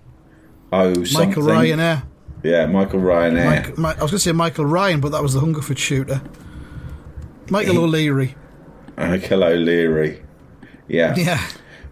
[0.73, 1.29] oh, something.
[1.31, 2.03] Michael Ryanair.
[2.43, 3.35] Yeah, Michael Ryan.
[3.35, 6.21] Mike, Mi- I was going to say Michael Ryan, but that was the Hungerford shooter.
[7.51, 8.35] Michael O'Leary.
[8.97, 10.23] Michael O'Leary.
[10.89, 11.15] Yeah.
[11.17, 11.41] Yeah.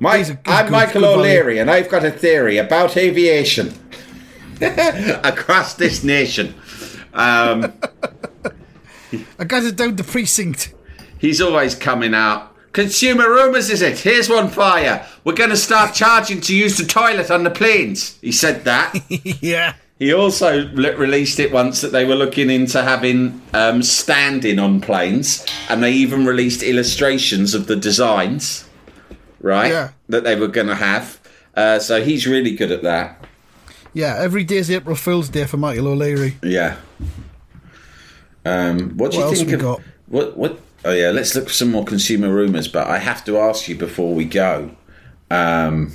[0.01, 1.19] Mike, a good- I'm good- Michael good.
[1.19, 3.75] O'Leary, and I've got a theory about aviation
[4.61, 6.55] across this nation.
[7.13, 7.73] Um,
[9.39, 10.73] I got it down the precinct.
[11.19, 12.47] he's always coming out.
[12.73, 13.99] Consumer rumours, is it?
[13.99, 14.49] Here's one
[14.81, 14.97] you.
[15.25, 18.17] We're going to start charging to use the toilet on the planes.
[18.21, 18.95] He said that.
[19.43, 19.75] yeah.
[20.01, 24.81] He also le- released it once that they were looking into having um, standing on
[24.81, 28.67] planes, and they even released illustrations of the designs,
[29.41, 29.71] right?
[29.71, 29.91] Yeah.
[30.09, 31.21] That they were going to have.
[31.55, 33.23] Uh, so he's really good at that.
[33.93, 36.37] Yeah, every day's April Fool's Day for Michael O'Leary.
[36.43, 36.79] Yeah.
[38.47, 39.81] Um, what do What you think of got?
[40.07, 40.35] what?
[40.35, 40.61] What?
[40.83, 42.69] Oh yeah, let's look for some more consumer rumours.
[42.69, 44.71] But I have to ask you before we go.
[45.31, 45.93] Um,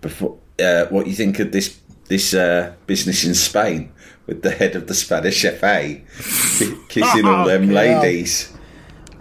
[0.00, 3.92] before uh, what you think of this this uh, business in Spain
[4.26, 6.00] with the head of the Spanish FA
[6.88, 7.74] kissing all them God.
[7.74, 8.52] ladies?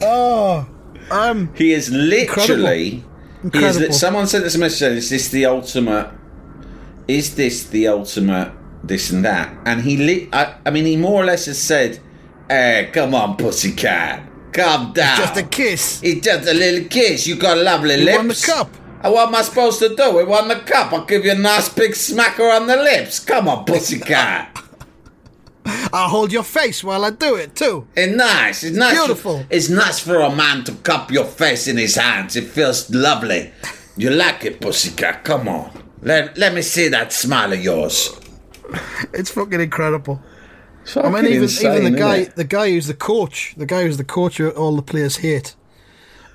[0.01, 0.67] Oh,
[1.11, 3.03] um, He is literally.
[3.51, 6.09] He is someone sent us a message saying, "Is this the ultimate?
[7.07, 8.51] Is this the ultimate?
[8.83, 11.99] This and that?" And he, li- I, I mean, he more or less has said,
[12.49, 15.17] "Hey, come on, pussycat, calm down.
[15.17, 16.01] just a kiss.
[16.03, 17.27] It's just a little kiss.
[17.27, 18.17] You got lovely You lips.
[18.17, 18.69] won the cup.
[19.03, 20.15] And what am I supposed to do?
[20.15, 20.93] We won the cup.
[20.93, 23.19] I'll give you a nice big smacker on the lips.
[23.19, 24.57] Come on, pussycat."
[25.93, 27.87] I'll hold your face while I do it too.
[27.95, 28.63] It's nice.
[28.63, 28.97] It's nice.
[28.97, 29.45] Beautiful.
[29.49, 32.35] it's nice for a man to cup your face in his hands.
[32.35, 33.51] It feels lovely.
[33.95, 35.23] You like it, pussycat?
[35.23, 35.83] Come on.
[36.01, 38.09] Let, let me see that smile of yours.
[39.13, 40.21] It's fucking incredible.
[40.81, 42.35] It's I mean, even insane, even the guy, it?
[42.35, 45.55] the guy who's the coach, the guy who's the coach, all the players hate.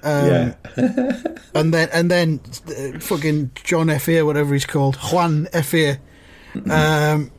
[0.03, 0.55] Yeah.
[1.55, 5.99] and then and then uh, fucking John Fa, whatever he's called, Juan Fa,
[6.71, 7.31] um,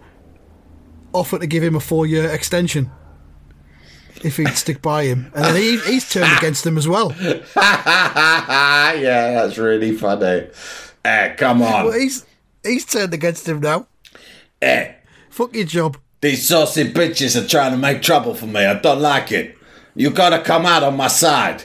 [1.13, 2.91] offered to give him a four-year extension
[4.23, 7.15] if he'd stick by him, and then he, he's turned against him as well.
[7.21, 7.43] yeah,
[8.95, 10.47] that's really funny.
[11.05, 11.85] Eh, come on.
[11.85, 12.25] Well, he's
[12.63, 13.87] he's turned against him now.
[14.61, 14.91] Eh,
[15.29, 15.97] Fuck your job.
[16.19, 18.65] these saucy bitches are trying to make trouble for me.
[18.65, 19.55] I don't like it.
[19.95, 21.63] You gotta come out on my side.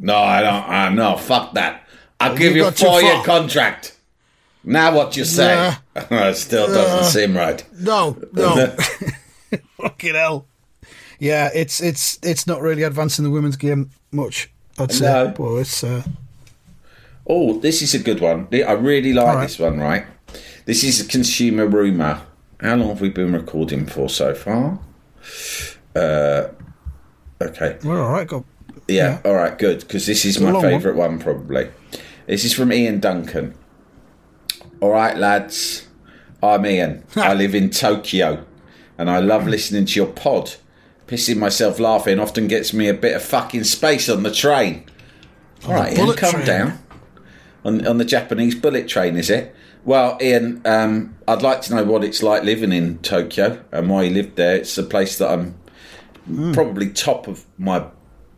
[0.00, 0.68] No, I don't.
[0.68, 1.84] Uh, no, fuck that.
[2.18, 3.24] I'll give you you a got too four-year far.
[3.24, 3.96] contract.
[4.64, 5.74] Now what you say?
[5.96, 7.64] it still doesn't seem right.
[7.78, 8.74] No, no.
[9.80, 10.46] Fucking hell.
[11.18, 14.50] Yeah, it's it's it's not really advancing the women's game much.
[14.78, 15.28] I'd say, No.
[15.36, 16.02] but it's uh,
[17.26, 18.48] Oh, this is a good one.
[18.52, 19.42] I really like All right.
[19.42, 20.04] this one, right?
[20.64, 22.22] This is a consumer rumour.
[22.60, 24.78] How long have we been recording for so far?
[25.94, 26.48] Uh,
[27.40, 27.78] okay.
[27.84, 28.26] we're all right.
[28.26, 28.44] Go.
[28.88, 30.72] Yeah, all right, good, because this is my long one.
[30.72, 31.18] favourite one.
[31.18, 31.70] probably.
[32.26, 33.54] This is from Ian Duncan.
[34.80, 35.86] All right, lads.
[36.42, 37.04] I'm Ian.
[37.16, 38.44] I live in Tokyo,
[38.98, 40.54] and I love listening to your pod.
[41.06, 44.84] Pissing myself laughing often gets me a bit of fucking space on the train.
[45.66, 46.46] All right, Ian, calm train.
[46.46, 46.78] down.
[47.64, 49.54] On, on the Japanese bullet train, is it?
[49.84, 54.04] Well, Ian, um, I'd like to know what it's like living in Tokyo and why
[54.04, 54.56] you lived there.
[54.56, 55.54] It's a place that I'm
[56.26, 56.52] Hmm.
[56.52, 57.84] probably top of my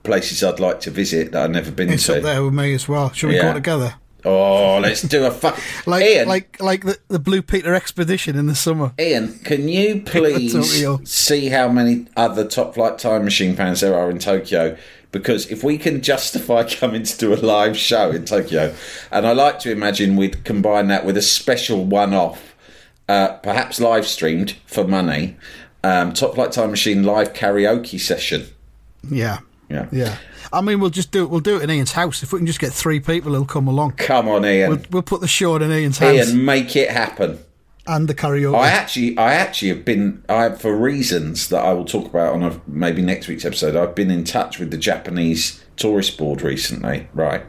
[0.02, 2.16] places I'd like to visit that I've never been It's to.
[2.18, 3.12] up there with me as well.
[3.12, 3.42] Should we Yeah.
[3.42, 3.94] go together?
[4.24, 5.58] Oh, let's do a fuck.
[5.86, 8.92] Like Ian, like like the, the Blue Peter expedition in the summer.
[9.00, 14.10] Ian, can you please see how many other top flight time machine fans there are
[14.10, 14.76] in Tokyo?
[15.10, 18.74] Because if we can justify coming to do a live show in Tokyo,
[19.10, 22.54] and I like to imagine we'd combine that with a special one off,
[23.08, 25.36] uh, perhaps live streamed for money,
[25.82, 28.46] um, top flight time machine live karaoke session.
[29.10, 29.38] Yeah.
[29.72, 29.86] Yeah.
[29.90, 30.16] Yeah.
[30.52, 31.30] I mean, we'll just do it.
[31.30, 32.22] We'll do it in Ian's house.
[32.22, 34.70] If we can just get three people who'll come along, Come on, Ian.
[34.70, 36.28] we'll, we'll put the show in Ian's house.
[36.28, 37.38] Ian, make it happen.
[37.86, 38.56] and the karaoke.
[38.58, 42.42] I actually, I actually have been, I for reasons that I will talk about on
[42.42, 43.74] a, maybe next week's episode.
[43.76, 47.44] I've been in touch with the Japanese tourist board recently, right?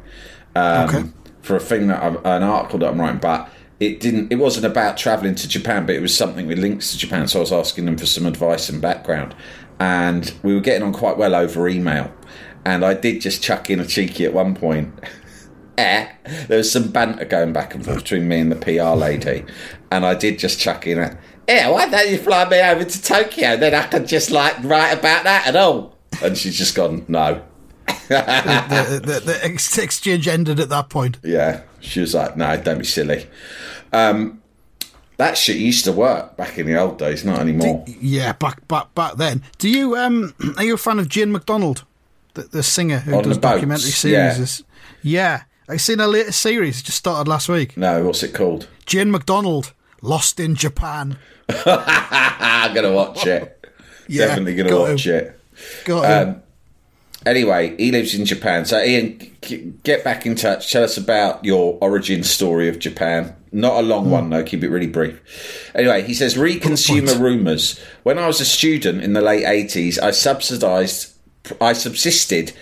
[0.56, 1.04] Um, Okay.
[1.42, 3.50] For a thing that I'm, an article that I'm writing, but
[3.82, 4.32] it didn't.
[4.32, 7.28] It wasn't about travelling to Japan, but it was something with links to Japan.
[7.28, 9.36] So I was asking them for some advice and background,
[9.80, 12.14] and we were getting on quite well over email.
[12.66, 14.94] And I did just chuck in a cheeky at one point.
[15.78, 16.08] eh,
[16.48, 19.46] there was some banter going back and forth between me and the PR lady,
[19.92, 23.02] and I did just chuck in a, yeah, why don't you fly me over to
[23.02, 23.58] Tokyo?
[23.58, 25.98] Then I could just like write about that and all.
[26.22, 27.44] And she's just gone, no.
[27.86, 31.18] the, the, the ex- exchange ended at that point.
[31.24, 33.28] Yeah, she was like, no, don't be silly.
[33.92, 34.43] Um,
[35.24, 37.86] that shit used to work back in the old days, not anymore.
[37.88, 39.42] Yeah, back back back then.
[39.58, 41.86] Do you um are you a fan of Jane McDonald,
[42.34, 44.34] the, the singer who On does the documentary yeah.
[44.34, 44.64] series?
[45.02, 47.78] Yeah, I seen her latest series just started last week.
[47.78, 48.68] No, what's it called?
[48.86, 51.18] Jane McDonald, Lost in Japan.
[51.66, 53.60] I'm gonna watch it.
[54.10, 55.16] Yeah, Definitely gonna watch to.
[55.16, 55.40] it.
[55.86, 56.30] Got him.
[56.36, 56.43] Um,
[57.26, 58.66] anyway, he lives in Japan.
[58.66, 59.20] So, Ian,
[59.84, 60.72] get back in touch.
[60.72, 63.36] Tell us about your origin story of Japan.
[63.52, 64.44] Not a long one, though.
[64.44, 65.72] Keep it really brief.
[65.76, 67.80] Anyway, he says re consumer rumours.
[68.04, 71.14] When I was a student in the late 80s, I subsidised,
[71.62, 72.54] I subsisted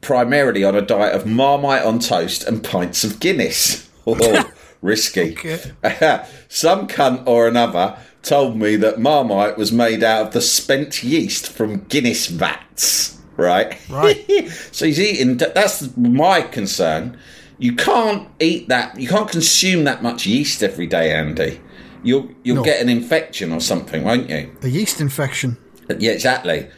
[0.00, 3.88] primarily on a diet of Marmite on toast and pints of Guinness.
[4.06, 4.50] Oh,
[4.82, 5.36] risky.
[6.48, 11.52] Some cunt or another told me that Marmite was made out of the spent yeast
[11.52, 13.76] from Guinness vats, right?
[13.88, 14.48] Right.
[14.72, 17.18] so he's eating, that's my concern.
[17.58, 21.60] You can't eat that, you can't consume that much yeast every day, Andy.
[22.02, 22.64] You'll, you'll No.
[22.64, 24.50] get an infection or something, won't you?
[24.62, 25.58] A yeast infection.
[25.98, 26.68] Yeah, exactly.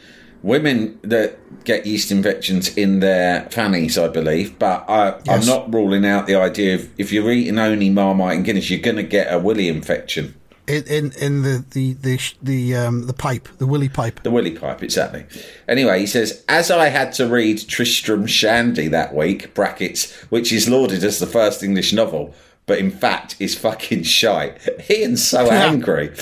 [0.41, 6.05] Women that get yeast infections in their fannies, I believe, but I, I'm not ruling
[6.05, 9.31] out the idea of if you're eating only Marmite and Guinness, you're going to get
[9.33, 10.35] a willy infection.
[10.65, 14.23] In in, in the the the the um the pipe, the willy pipe.
[14.23, 15.25] The willy pipe, exactly.
[15.67, 20.69] Anyway, he says, as I had to read Tristram Shandy that week, brackets, which is
[20.69, 22.33] lauded as the first English novel,
[22.65, 24.57] but in fact is fucking shite.
[24.89, 26.11] Ian's so angry.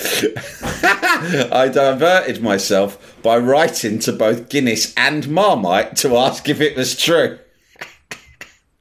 [0.82, 7.00] I diverted myself by writing to both Guinness and Marmite to ask if it was
[7.00, 7.38] true.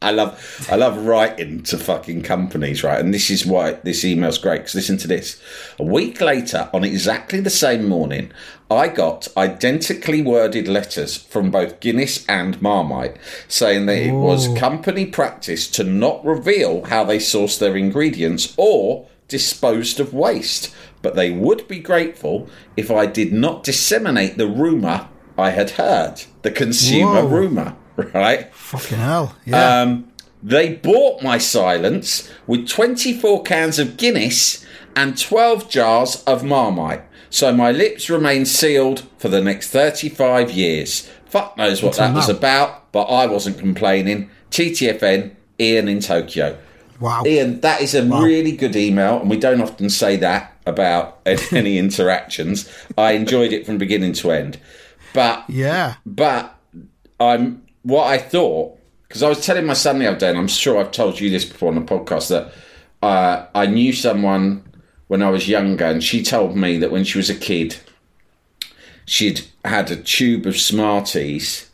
[0.01, 2.99] I love I love writing to fucking companies, right?
[2.99, 4.59] And this is why this email's great.
[4.59, 5.39] Because listen to this.
[5.77, 8.31] A week later, on exactly the same morning,
[8.69, 15.05] I got identically worded letters from both Guinness and Marmite saying that it was company
[15.05, 21.31] practice to not reveal how they sourced their ingredients or disposed of waste, but they
[21.31, 27.23] would be grateful if I did not disseminate the rumour I had heard, the consumer
[27.23, 27.27] Whoa.
[27.27, 27.75] rumour,
[28.13, 28.53] right?
[28.53, 29.35] Fucking hell.
[29.45, 29.81] Yeah.
[29.81, 30.11] Um,
[30.43, 37.03] they bought my silence with 24 cans of Guinness and 12 jars of Marmite.
[37.29, 41.09] So my lips remain sealed for the next 35 years.
[41.27, 44.29] Fuck knows what Until that was about, but I wasn't complaining.
[44.49, 46.57] TTFN, Ian in Tokyo.
[46.99, 47.23] wow.
[47.25, 51.19] Ian, that is a really good email, and we don't often say that about
[51.53, 52.69] any interactions.
[52.97, 54.59] I enjoyed it from beginning to end.
[55.13, 55.95] But Yeah.
[56.05, 56.57] but
[57.19, 58.77] I'm what I thought
[59.11, 61.29] because I was telling my son the other day, and I'm sure I've told you
[61.29, 62.53] this before on the podcast that
[63.05, 64.63] uh, I knew someone
[65.07, 67.75] when I was younger, and she told me that when she was a kid,
[69.03, 71.69] she'd had a tube of Smarties,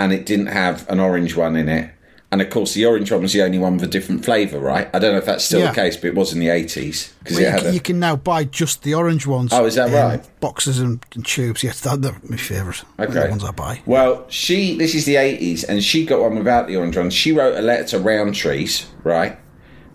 [0.00, 1.92] and it didn't have an orange one in it.
[2.32, 4.88] And of course, the orange one was the only one with a different flavour, right?
[4.94, 5.70] I don't know if that's still Yeah.
[5.70, 7.98] the case, but it was in the 80s because Well, you, can, a, you can
[7.98, 9.52] now buy just the orange ones.
[9.52, 10.22] Oh, is that right?
[10.40, 11.64] Boxes and, and tubes.
[11.64, 12.84] Yes, that, they're my favourite.
[12.98, 13.22] They're Okay.
[13.24, 13.80] The ones I buy.
[13.84, 17.10] Well, she this is the eighties, and she got one without the orange one.
[17.10, 19.36] She wrote a letter to Rowntree's, right?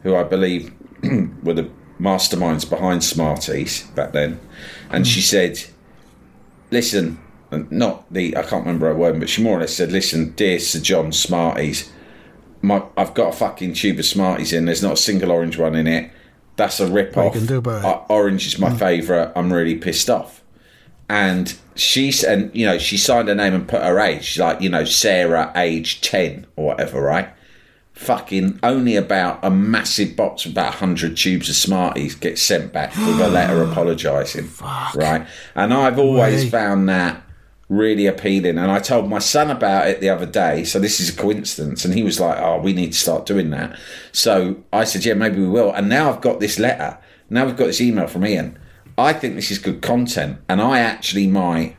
[0.03, 0.73] Who I believe
[1.43, 1.69] were the
[2.01, 4.41] masterminds behind Smarties back then,
[4.89, 5.23] and she hmm.
[5.23, 5.63] said,
[6.69, 7.17] "Listen,
[7.51, 10.59] not the I can't remember her word, but she more or less said, "Listen, dear
[10.59, 11.91] Sir John Smarties,
[12.65, 14.65] my, I've got a fucking tube of Smarties in.
[14.65, 16.11] There's not a single orange one in it.
[16.55, 17.33] That's a rip off.
[17.33, 17.85] can do about it?
[17.85, 19.31] Uh, orange is my favourite.
[19.35, 20.41] I'm really pissed off."
[21.09, 24.61] and she and you know she signed her name and put her age She's like
[24.61, 27.29] you know sarah age 10 or whatever right
[27.93, 32.95] fucking only about a massive box of about 100 tubes of smarties gets sent back
[32.95, 34.49] with a letter apologising
[34.95, 36.49] right and i've always Way.
[36.49, 37.21] found that
[37.67, 38.57] really appealing.
[38.57, 41.83] And i told my son about it the other day so this is a coincidence
[41.83, 43.77] and he was like oh we need to start doing that.
[44.11, 45.71] So i said yeah maybe we will.
[45.71, 46.97] And now i've got this letter.
[47.29, 48.59] Now we've got this email from ian.
[48.97, 51.77] I think this is good content and i actually might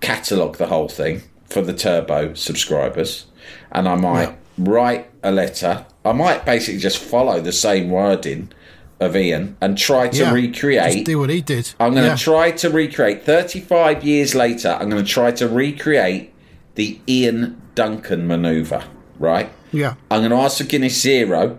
[0.00, 3.26] catalogue the whole thing for the turbo subscribers
[3.72, 5.86] and i might write a letter.
[6.04, 8.52] I might basically just follow the same wording
[9.00, 10.92] of Ian and try to Yeah, recreate.
[10.92, 11.74] Just do what he did.
[11.78, 12.16] I'm going to Yeah.
[12.16, 14.76] try to recreate 35 years later.
[14.80, 16.32] I'm going to try to recreate
[16.76, 18.84] the Ian Duncan maneuver.
[19.18, 19.50] Right?
[19.72, 19.94] Yeah.
[20.10, 21.58] I'm going to ask for Guinness Zero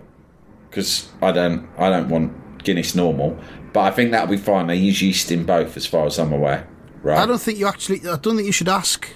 [0.70, 3.36] because I don't I don't want Guinness Normal,
[3.72, 4.66] but I think that'll be fine.
[4.68, 6.66] They use yeast in both, as far as I'm aware.
[7.02, 7.18] Right?
[7.18, 8.00] I don't think you actually.
[8.00, 9.08] I don't think you should ask.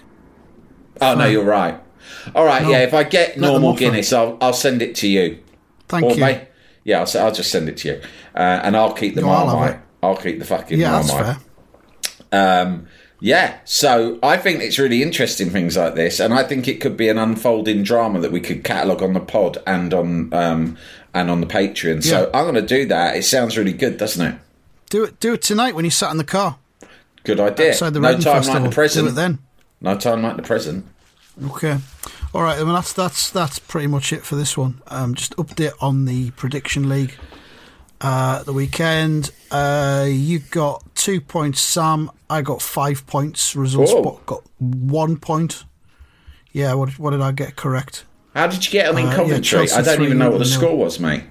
[1.01, 1.81] oh no, you're right.
[2.35, 2.71] All right, No.
[2.71, 2.79] yeah.
[2.79, 3.75] If I get normal.
[3.75, 5.39] Guinness, I'll I'll send it to you.
[5.89, 6.21] Thank or you.
[6.21, 6.49] may-
[6.85, 8.01] yeah, I'll, I'll just send it to you,
[8.35, 9.81] uh, and I'll keep the No, I'll Marmite.
[10.03, 11.37] I'll keep the fucking Yeah, that's Marmite.
[12.31, 12.63] fair.
[12.63, 12.87] Um,
[13.21, 16.97] yeah, so I think it's really interesting things like this, and I think it could
[16.97, 20.77] be an unfolding drama that we could catalogue on the pod and on um,
[21.15, 22.03] and on the Patreon.
[22.03, 23.17] So I'm going to do that.
[23.17, 24.39] It sounds really good, doesn't it?
[24.91, 25.21] Do it.
[25.21, 26.59] Do it tonight when you sat in the car
[27.23, 27.69] Good idea.
[27.71, 28.61] outside the no time Festival.
[28.63, 29.07] like the present.
[29.07, 29.39] Do it then.
[29.81, 30.87] No time like the present.
[31.47, 31.79] Okay.
[32.35, 32.59] All right.
[32.59, 34.81] I mean, that's that's that's pretty much it for this one.
[34.89, 37.15] Um, just update on the prediction league.
[38.01, 42.11] Uh, the weekend, uh, you got two points, Sam.
[42.29, 43.55] I got five points.
[43.55, 44.21] Results Whoa.
[44.27, 45.65] Got one point.
[46.53, 46.75] Yeah.
[46.75, 48.05] What what did I get correct?
[48.35, 49.43] How did you get them in Uh, yeah, Coventry?
[49.67, 50.53] Chelsea I don't even know what the nil.
[50.55, 51.25] score was, mate.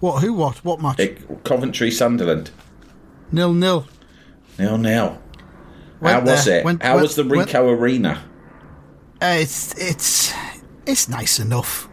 [0.00, 0.22] What?
[0.22, 0.32] Who?
[0.32, 0.64] What?
[0.64, 0.98] What match?
[0.98, 2.50] It, Coventry Sunderland.
[3.30, 3.86] Nil nil.
[4.58, 5.08] Nil nil.
[5.10, 5.20] How
[6.00, 6.64] Went was it?
[6.64, 8.24] Went- How went- was the went- Ricoh Arena?
[9.20, 10.32] Uh, it's it's
[10.86, 11.88] it's nice enough.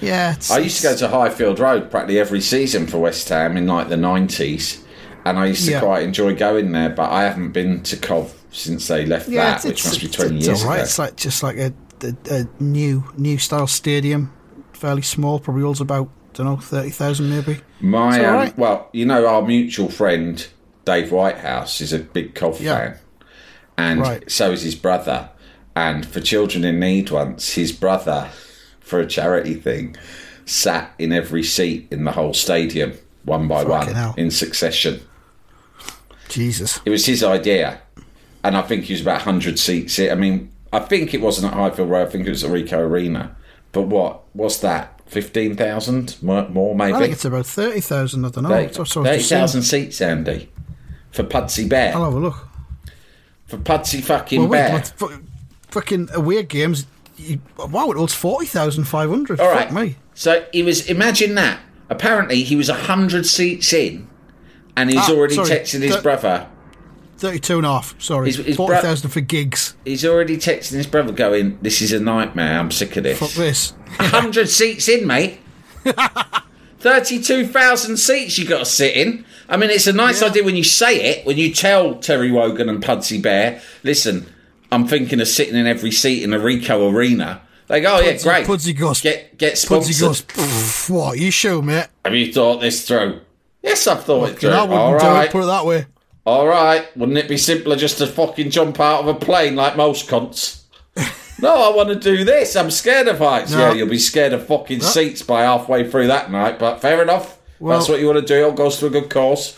[0.00, 0.34] Yeah.
[0.34, 3.66] It's, I used to go to Highfield Road practically every season for West Ham in
[3.66, 4.84] like the nineties,
[5.24, 5.80] and I used to Yeah.
[5.80, 6.90] quite enjoy going there.
[6.90, 10.36] But I haven't been to Cov since they left Yeah, that, which must be twenty
[10.38, 10.76] it's years all right.
[10.76, 10.82] ago.
[10.84, 11.72] It's like just like a,
[12.02, 14.32] a, a new new style stadium,
[14.72, 15.40] fairly small.
[15.40, 17.60] Probably holds about don't know thirty thousand maybe.
[17.80, 18.58] My um, right.
[18.58, 20.46] well, you know, our mutual friend
[20.84, 22.76] Dave Whitehouse is a big Cov Yeah.
[22.76, 22.98] fan,
[23.78, 24.30] and Right.
[24.30, 25.30] so is his brother.
[25.78, 28.30] And for Children in Need, once his brother,
[28.80, 29.94] for a charity thing,
[30.44, 34.14] sat in every seat in the whole stadium, one by Fucking one, hell.
[34.16, 35.00] in succession.
[36.28, 36.80] Jesus.
[36.84, 37.80] It was his idea,
[38.42, 40.00] and I think he was about hundred seats.
[40.00, 42.08] I mean, I think it wasn't at Highfield Road.
[42.08, 43.36] I think it was at Ricoh Arena.
[43.72, 44.22] But what?
[44.32, 45.00] What's that?
[45.06, 46.94] Fifteen thousand more, more, maybe.
[46.94, 48.24] I think it's about thirty thousand.
[48.24, 48.50] I don't know.
[48.50, 49.40] That's what I was Thirty just saying.
[49.42, 50.50] thousand seats, Andy,
[51.12, 51.94] for Pudsey Bear.
[51.94, 52.48] I'll have a look.
[53.46, 55.08] For Pudsey fucking Well, wait, Bear.
[55.70, 56.86] Fucking away games.
[57.16, 59.40] You, wow, it holds forty thousand five hundred.
[59.40, 59.88] All Fuck right.
[59.88, 59.96] me.
[60.14, 60.88] So he was.
[60.88, 61.60] Imagine that.
[61.90, 64.08] Apparently, he was hundred seats in,
[64.76, 65.48] and he's Ah, already sorry.
[65.48, 66.46] texting his Th- brother.
[67.16, 68.00] 32 and a half.
[68.00, 69.74] Sorry, His- his bro- for gigs.
[69.84, 72.56] He's already texting his brother, going, "This is a nightmare.
[72.60, 73.72] I'm sick of this." Fuck this.
[73.98, 75.38] hundred seats in, mate.
[76.80, 79.24] Thirty-two thousand seats you got to sit in.
[79.48, 81.26] I mean, it's a nice idea when you say it.
[81.26, 84.26] When you tell Terry Wogan and Pudsey Bear, "Listen,
[84.70, 88.12] I'm thinking of sitting in every seat in the Ricoh Arena." They go, "Oh yeah,
[88.12, 90.00] Pudsey- great." Pudsey goes- Get get Pudsey sponsored.
[90.00, 90.22] goes.
[90.22, 91.18] "Pff, What?
[91.18, 91.86] You sure, mate?
[92.04, 93.20] Have you thought this through?
[93.62, 94.50] Yes, I've thought it through.
[94.50, 95.30] I wouldn't All do it.
[95.30, 95.86] Put it that way.
[96.24, 96.86] all right.
[96.96, 100.60] Wouldn't it be simpler just to fucking jump out of a plane like most cunts?
[101.42, 102.56] no, I want to do this.
[102.56, 103.52] I'm scared of heights.
[103.52, 103.58] No.
[103.58, 106.58] Yeah, you'll be scared of fucking seats by halfway through that night.
[106.58, 107.36] But fair enough.
[107.60, 108.40] Well- That's what you want to do.
[108.40, 109.56] It all goes to a good cause.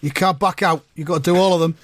[0.00, 0.82] You can't back out.
[0.94, 1.76] You've got to do all of them.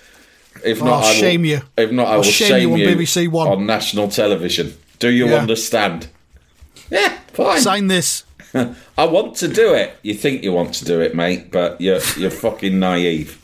[0.64, 1.60] If not, I will, shame you.
[1.76, 3.48] If not, I I'll will shame shame, you on you BBC One.
[3.48, 4.74] on national television.
[4.98, 5.36] Do you Yeah.
[5.36, 6.08] understand?
[6.90, 7.60] Yeah, fine.
[7.60, 8.24] Sign this.
[8.54, 9.94] I want to do it.
[10.02, 13.38] You think you want to do it, mate, but you're you're fucking naive.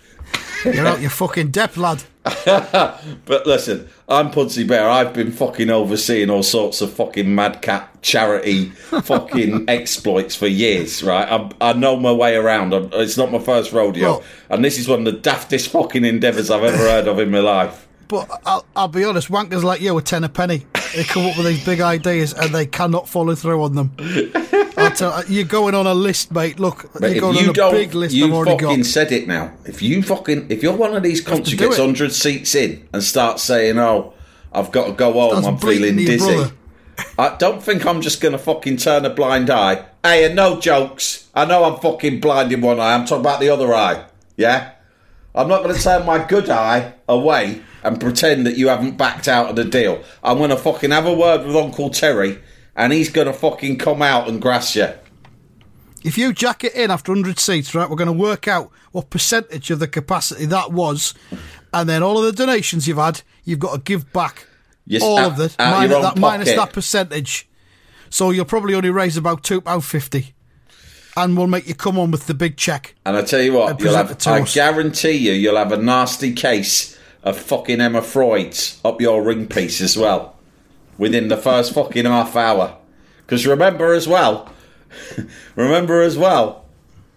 [0.64, 2.02] You're out your fucking depth, lad.
[3.26, 4.88] But listen, I'm Pudsey Bear.
[4.88, 8.66] I've been fucking overseeing all sorts of fucking madcap charity
[9.02, 11.30] fucking exploits for years, right?
[11.30, 12.72] I'm, I know my way around.
[12.74, 14.10] I'm, it's not my first rodeo.
[14.10, 17.30] Well- and this is one of the daftest fucking endeavours I've ever heard of in
[17.30, 17.86] my life.
[18.08, 20.66] But I'll, I'll be honest, wankers like you are ten a penny.
[20.94, 23.90] They come up with these big ideas and they cannot follow through on them.
[24.94, 26.60] Tell, uh, you're going on a list, mate.
[26.60, 28.86] Look, But you're going you on a big list you I've already fucking got.
[28.86, 29.52] said it now.
[29.64, 33.02] If you fucking, if you're one of these cunts who gets hundred seats in and
[33.02, 34.14] starts saying, "Oh,
[34.52, 35.42] I've got to go home.
[35.42, 36.52] Starts I'm feeling dizzy,"
[37.18, 39.84] I don't think I'm just gonna fucking turn a blind eye.
[40.02, 41.28] Hey, and no jokes.
[41.34, 42.94] I know I'm fucking blind in one eye.
[42.94, 44.04] I'm talking about the other eye.
[44.36, 44.72] Yeah,
[45.34, 49.50] I'm not gonna turn my good eye away and pretend that you haven't backed out
[49.50, 50.02] of the deal.
[50.22, 52.38] I'm gonna fucking have a word with Uncle Terry,
[52.76, 54.88] and he's gonna fucking come out and grass you.
[56.04, 59.08] If you jack it in after 100 seats, right, we're going to work out what
[59.08, 61.14] percentage of the capacity that was,
[61.72, 64.46] and then all of the donations you've had, you've got to give back
[64.86, 67.48] Yes, all out- of it, minus that, minus that percentage.
[68.10, 70.34] So you'll probably only raise about two pound fifty,
[71.16, 72.94] and we'll make you come on with the big check.
[73.06, 74.54] And I tell you what, you'll have, I us.
[74.54, 79.80] guarantee you, you'll have a nasty case of fucking Emma Freud's up your ring piece
[79.80, 80.33] as well
[80.98, 82.76] within the first fucking half hour.
[83.24, 84.52] Because remember as well,
[85.56, 86.64] remember as well,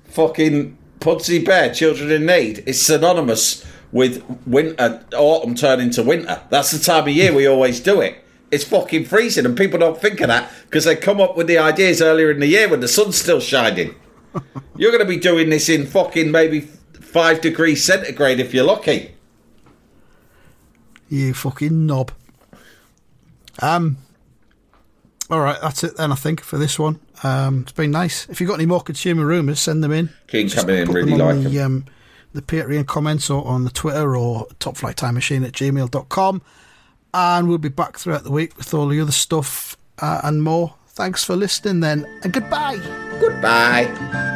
[0.05, 6.41] fucking Pudsey Bear, Children in Need, is synonymous with winter, autumn turning to winter.
[6.49, 8.23] That's the time of year we always do it.
[8.49, 11.57] It's fucking freezing, and people don't think of that because they come up with the
[11.57, 13.95] ideas earlier in the year when the sun's still shining.
[14.77, 19.15] You're going to be doing this in fucking maybe five degrees centigrade if you're lucky.
[21.09, 22.11] You fucking knob.
[23.61, 23.97] Um.
[25.29, 26.13] All right, that's it then.
[26.13, 28.29] I think for this one, um, it's been nice.
[28.29, 30.09] If you've got any more consumer rumours, send them in.
[30.27, 31.65] Keep coming in, really them on like the, 'em.
[31.65, 31.85] um,
[32.31, 36.41] the Patreon comments or on the Twitter or topflighttimemachine at gmail.com.
[37.13, 40.75] And we'll be back throughout the week with all the other stuff uh, and more.
[40.87, 42.77] Thanks for listening then, and goodbye.
[43.19, 44.35] Goodbye.